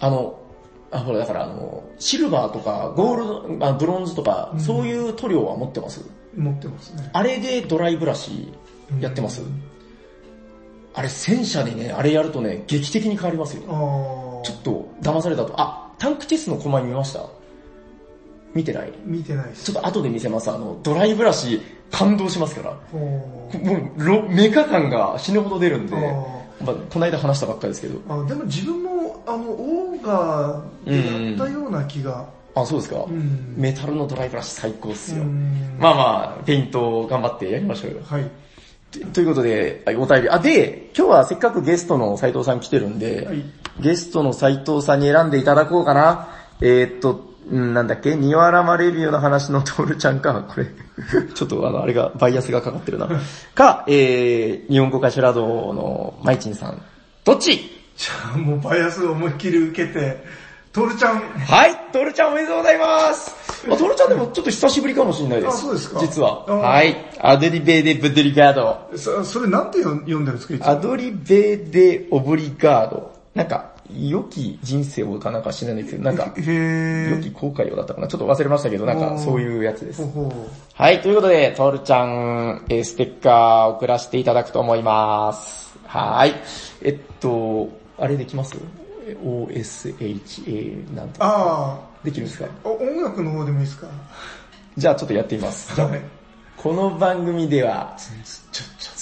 [0.00, 0.38] あの、
[0.90, 6.00] あ、ほら、だからあの、シルバーとか、ゴールド、あブロンズとか、うんそういう塗料は持ってます？
[6.36, 7.10] 持ってますね。
[7.12, 8.52] あれでドライブラシ
[9.00, 9.42] やってます、
[10.92, 13.62] あれ戦車でね、あれやるとね、劇的に変わりますよ。
[13.68, 15.54] あちょっと騙されたと。
[15.56, 17.26] あ、タンクチェスのコマ見ました
[18.54, 18.92] 見てない？
[19.04, 19.64] 見てないです。
[19.64, 20.50] ちょっと後で見せます。
[20.50, 22.98] あの、ドライブラシ感動しますから。
[22.98, 23.50] も
[23.96, 27.98] う、ろメカ感が死ぬほど出るんで、あまあ、この間話したばっかりですけど。
[27.98, 32.24] ーあでも自分も、あの、オーガでやったような気が。
[32.54, 35.22] あ、そうですか、うんメタルのドライブラシ最高っすよ。
[35.22, 37.98] うんまあまあ、ペイント頑張ってやりましょうよ。
[38.04, 38.30] はい。
[39.12, 40.30] ということで、はいお便り。
[40.30, 43.42] あ、で、今日はせっかくゲストの斉藤さん来てるんで、はい
[43.80, 46.28] ゲストの斉藤さんに選んでいただこうかな。
[46.60, 48.14] えーっと、んなんだっけ？
[48.16, 50.32] ニワラマレビューの話のトールちゃんか。
[50.48, 50.66] これ、
[51.34, 53.08] ちょっとあの、あれが、バイアスがかかってるな。
[53.54, 56.80] か、えー、日本語歌手ラドのマイチンさん。
[57.24, 57.56] どっち？
[57.96, 60.24] じゃあもうバイアスを思いっきり受けて、
[60.72, 63.32] トールちゃん、はい、トールちゃんおめでとうございます。
[63.70, 65.54] あトールちゃんでもちょっと久しぶりかもしれないです。
[65.54, 66.44] あそうですか実は。
[66.48, 66.96] あはい。
[67.20, 68.90] アドリベデブデリガード。
[68.96, 70.68] そそれなんて読ん読んでるんですかいつも？
[70.70, 73.12] アドリベデオブリガード。
[73.34, 73.66] なんか、
[73.96, 78.08] 良き人生をかなんか知らないですけど、なんか、良き後悔をだったかな。
[78.08, 80.02] ちょっと忘れましたけど、なんかそういうやつです
[80.74, 85.78] はい、ということで、トールちゃん、えーステッカー送らせていただくと思います。
[85.86, 86.34] はい。
[86.82, 87.68] えっと、
[87.98, 88.56] あれできます
[89.24, 91.16] ?OSHA なんて。
[91.20, 92.48] あできるんですか？
[92.64, 93.86] あ、音楽の方でもいいですか？
[94.76, 95.72] じゃあちょっとやってみます。
[96.56, 97.96] この番組では、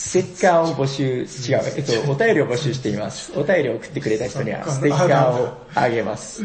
[0.04, 3.32] ステッカーを募集、違う、えっと、お便りを募集しています。
[3.38, 6.42] お便りを送ってくれた人には、ステッカーをあげます。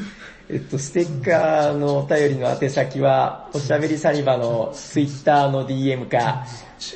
[0.47, 6.45] えっと、ステッカーのお便りの宛先は、おしゃべりサニバのツイッターの DM か、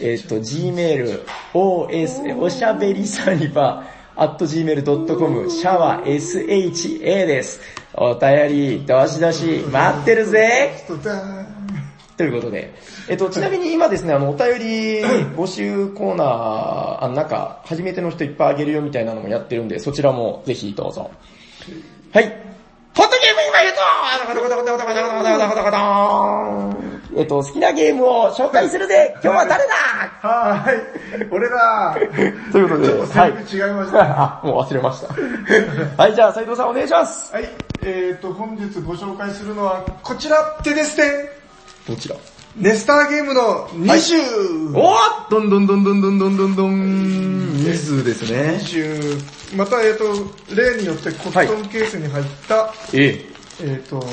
[0.02, 1.22] えっと、gmail、
[1.56, 3.84] os、おしゃべりサニバ、
[4.16, 7.60] at gmail.com、シャワー sha です。
[7.96, 10.86] お便り、どしどし、待ってるぜ
[12.22, 12.72] ということで、
[13.10, 15.02] えっと、ちなみに今ですね、あの、お便り
[15.36, 21.10] 募集コーナー、あの、なんか、初めての人いっぱいあげるよみたいなのもやってるんで、そちらもぜひどうぞ。
[22.14, 22.26] はい。
[22.94, 23.82] ホットゲーム今言うと
[27.16, 29.74] えっと、好きなゲームを紹介するぜ今日は誰だ？
[30.22, 31.28] はーい。
[31.32, 33.98] 俺だーということでちょっとセリフ違いました。
[33.98, 36.02] はあ、もう忘れました。
[36.04, 37.34] はい、じゃあ斉藤さんお願いします。
[37.38, 37.72] い。
[37.84, 41.41] えーと、本日ご紹介するのは、こちら、テデステン
[41.92, 42.16] どちら？
[42.56, 48.60] ネスターゲームの20、おーどんどんどんどんどんどんどんどん、ニズですね。
[48.62, 50.04] 20また、えっ、と、
[50.54, 53.26] 例によってコットンケースに入った、ええ。
[53.62, 54.04] えっ、と、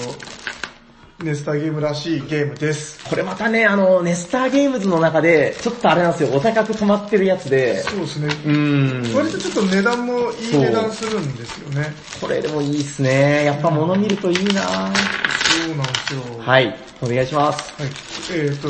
[1.24, 3.04] ネスターゲームらしいゲームです。
[3.08, 8.26] これまたね、あの、ネスターゲームズの中で、ちょっとあれなんですよ、お高く止まってるやつで、そうですね。
[8.26, 9.16] うーん。
[9.16, 11.92] 割とちょっと値段もいい値段するんですよね。
[12.20, 13.46] これでもいいっすね。
[13.46, 16.38] やっぱ物見るといいなそうなんですよ。
[16.38, 17.80] はい、お願いします。
[17.80, 17.90] はい。
[18.32, 18.68] えっ、と、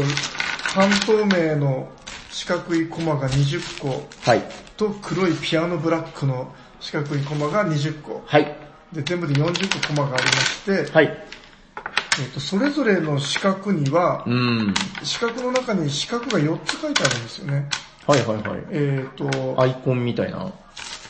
[0.75, 1.89] 半透明の
[2.31, 4.43] 四角いコマが20個はい。
[4.77, 8.23] と黒いピアノブラックの四角いコマが20個。
[8.27, 8.57] はい。
[8.93, 11.07] で、全部で40個コマがありまして、はい。
[11.07, 14.75] えっ、と、それぞれの四角にはう、ーん。
[15.03, 17.69] 四角の中に四角が4つ書いてあるんですよね。
[18.07, 18.63] はいはいはい。
[18.71, 20.53] えっ、と、アイコンみたいな。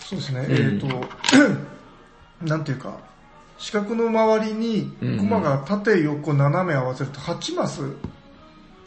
[0.05, 0.87] そうですね、うんえっ、と、
[2.47, 2.97] なんていうか、
[3.59, 7.83] 四角の周りにうんコマが縦横斜め合わせると8マス、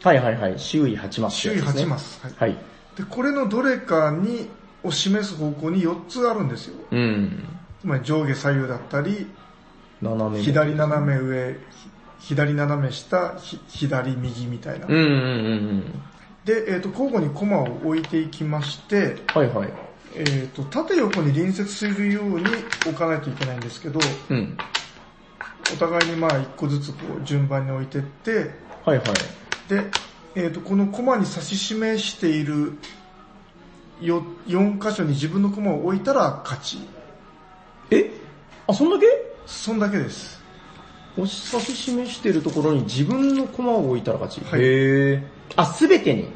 [0.02, 0.58] はいはいはい。
[0.58, 1.98] 周囲8マス、周囲8マ。
[1.98, 2.58] ス、はいはい。
[2.96, 4.48] で、これのどれかに、
[4.82, 6.74] を示す方向に4つあるんですよ。
[6.90, 7.44] うん。
[7.80, 9.28] つまり上下左右だったり、
[10.00, 10.42] 斜め。
[10.42, 11.56] 左斜め上、
[12.18, 14.86] ひ左斜め下、ひ左右みたいな。
[14.88, 15.10] うんうんうんう
[15.74, 15.84] ん。
[16.44, 19.72] で、えっ、と、交互にコマを置いていきまして、はいはい。
[20.14, 22.44] えっ、と、縦横に隣接するように
[22.86, 24.00] 置かないといけないんですけど、
[24.30, 24.56] うん。
[25.72, 28.50] お互いにまあ一個ずつこう順番に置いてって、
[28.84, 29.06] はいはい。
[29.68, 29.84] で、
[30.34, 32.74] えっ、と、このコマに指し示している
[34.00, 36.78] よ4箇所に自分のコマを置いたら勝ち。
[37.90, 38.10] え？
[38.66, 39.06] あ、そんだけ？
[39.46, 40.42] そんだけです。
[41.16, 44.50] 押し指し示してるところに自分の駒を置いたら勝ち。
[44.50, 45.22] はいへー。
[45.56, 46.28] あ、すべてに？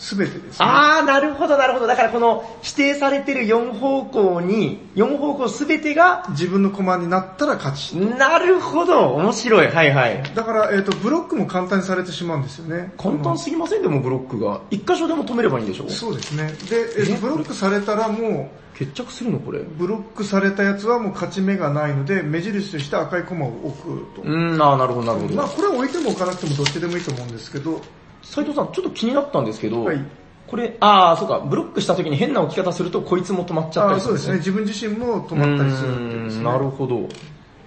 [0.00, 0.56] すべてです、ね。
[0.60, 1.86] あー、なるほどなるほど。
[1.86, 7.92] だからこの指定されてる4方向に、4方向すべてが、自分のコマになったら勝ち。
[7.96, 9.14] なるほど。
[9.16, 9.66] 面白い。
[9.68, 10.22] はいはい。
[10.34, 12.92] だから、えっ、と、ブロックも簡単にされてしまうんですよね。
[12.98, 13.82] 簡単すぎません？
[13.82, 14.62] でもブロックが。
[14.70, 15.88] 一箇所でも止めればいいんでしょ？
[15.90, 16.46] そうですね。
[16.70, 19.58] で、えーブロックされたらも決着するのこれ。
[19.58, 24.22] うう、ブロックされたやつはもう勝ち目がないので、目印として赤いコマを置くと。
[24.22, 25.52] ーん、あーなるほどなるほまあ、ど。
[25.52, 27.82] これは置いても置かなくてもどっちでもいいと思うんですけど、
[28.22, 30.04] 斉藤さん、ちょっと気になったんですけど、はい
[30.46, 34.36] これ、あー、そうか、ブロックした時に変な置き方するとこいつも止まっちゃったありするんそうですね。
[34.38, 36.42] 自分自身も止まったりするっていうですね。
[36.42, 37.08] なるほど。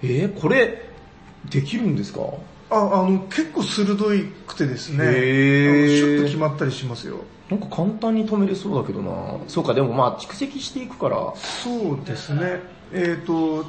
[0.02, 0.90] えー、これ、
[1.48, 2.20] できるんですか？
[2.68, 7.20] あ、あの、結構鋭いくてですね、シュッと決まったりしますよ。
[7.48, 12.60] なんか簡単に止めれそうだけどなそうか、でもまあ蓄積していくから、そうですね。
[12.92, 13.64] えっ、と、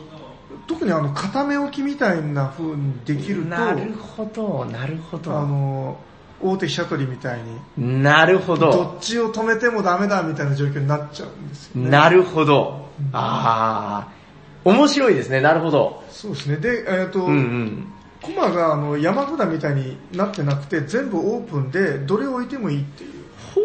[0.67, 5.31] 特にあの、固め置きみたいな風にできると、なるほど、なるほあど。
[5.31, 5.97] の、
[6.45, 7.39] 大手飛車取りみたい
[7.77, 8.95] に、なるほどど。
[8.97, 11.89] っちを止めてもダメだみたいな状況になっちゃうんですよね。
[11.89, 12.87] なるほど。
[13.11, 16.03] あー、面白いですね、なるほど。
[16.09, 16.57] そうですね。
[16.57, 17.87] で、えっ、と、うんうん。
[18.21, 23.11] コマがあの山札みたいになってなくて、全部オープンで、どれを置いてもいいっていう。
[23.53, 23.61] ほ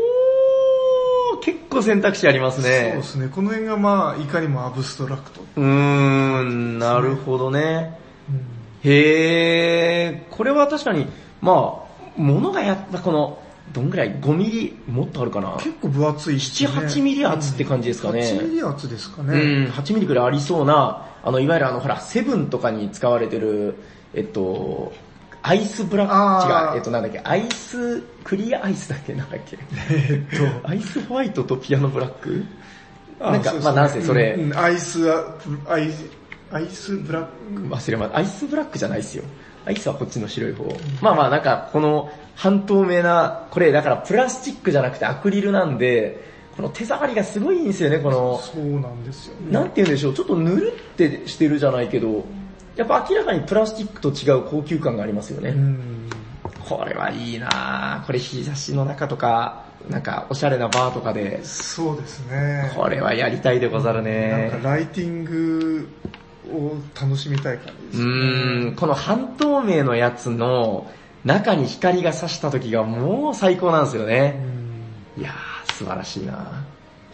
[1.37, 3.03] ー、結構選択肢ありますそうねで。
[3.03, 3.29] すね。
[3.29, 5.41] この辺がまあ、いかにもアブストラクト。
[5.57, 7.99] うーん、なるほどね。
[8.29, 11.07] うんへー、これは確かに、
[11.43, 11.80] まあ、
[12.21, 13.43] 物がやっぱこの、
[13.73, 15.57] どんぐらい ?5 ミリもっとあるかな？
[15.59, 16.41] 結構分厚いね。
[16.41, 19.71] 7 8ミリ厚って感じですかね8ミリ厚ですかうん、ね。
[19.71, 23.77] 8ミリくらいありそうな、あの、いわゆるあの、ほら、セブンとかに使われてる、
[24.15, 24.93] えっと、
[25.43, 29.57] アイスブラック、違う、えっとなんだっけ、アイス、クリアアイスだっけ、なんだっけ？
[29.91, 32.45] えっと、アイスホワイトとピアノブラック？
[33.21, 35.37] あなんか、まあなんせそれ、アイスア、
[35.69, 36.05] アイス、
[36.51, 37.63] アイスブラック。
[37.69, 39.25] 忘れまアイスブラックじゃないっすよ。
[39.71, 40.65] アイスはこっちの白い方。
[41.01, 49.53] まあまあなんか、この半透明な、これだからプラスチックじゃなくてアクリルなんで、この手触りがすごいいいんですよね、この、そうなんですよね。
[49.53, 52.25] なんて言うんでしょう、ちょっとぬるってしてるじゃないけど、
[52.75, 55.51] やっぱ明らかにプラスチックと違う高級感がありますよね。
[55.51, 56.11] うん。
[56.69, 58.07] これはいいなぁ。
[58.07, 62.73] これ日差しの中とか、なんかおしゃれなバーとかで、そうですね。
[62.77, 64.69] これはやりたいでござるなんねか。
[64.69, 65.89] ライティング
[66.53, 68.11] を楽しみたい感じですうね。
[68.11, 70.91] ーん、この半透明のやつの
[71.25, 74.43] 中に光が差した時がもう最高なんですようね。
[75.17, 76.33] んいやー、素晴らしいな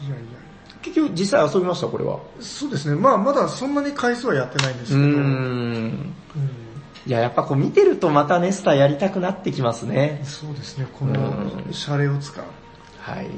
[0.01, 0.39] いやいや。
[0.83, 2.21] 結局実際遊びました、これは？
[2.41, 2.95] そうですね。
[2.95, 5.03] まあまだそんなに回数はやってないんですけど。
[5.03, 6.15] うんん。
[7.07, 10.21] いや、やっぱこう見てるとまたネスターやりたくなってきますね。
[10.25, 10.87] そうですね。
[10.93, 12.45] こうのんシャレを使う。
[12.99, 13.29] はい。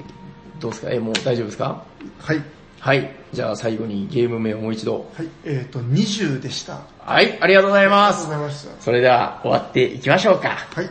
[0.59, 0.91] どうですか？
[0.91, 1.85] え、もう大丈夫ですか？
[2.19, 2.43] はい。
[2.81, 3.11] はい。
[3.33, 5.11] じゃあ最後にゲーム名をもう一度。
[5.15, 5.29] はい。
[5.45, 6.81] えっ、と、20でした。
[7.05, 8.49] あはい、ありがとうございますりがとうご。
[8.49, 8.83] ざいました。
[8.83, 10.51] それでは終わっていきましょうか。
[10.75, 10.91] はい。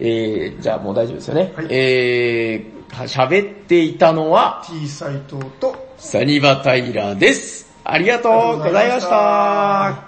[0.00, 1.52] えー、じゃあもう大丈夫ですよね。
[1.56, 7.68] はいえー、喋っていたのは、T 斎藤と、サニバタイラーです。
[7.84, 10.07] ありがとうございました。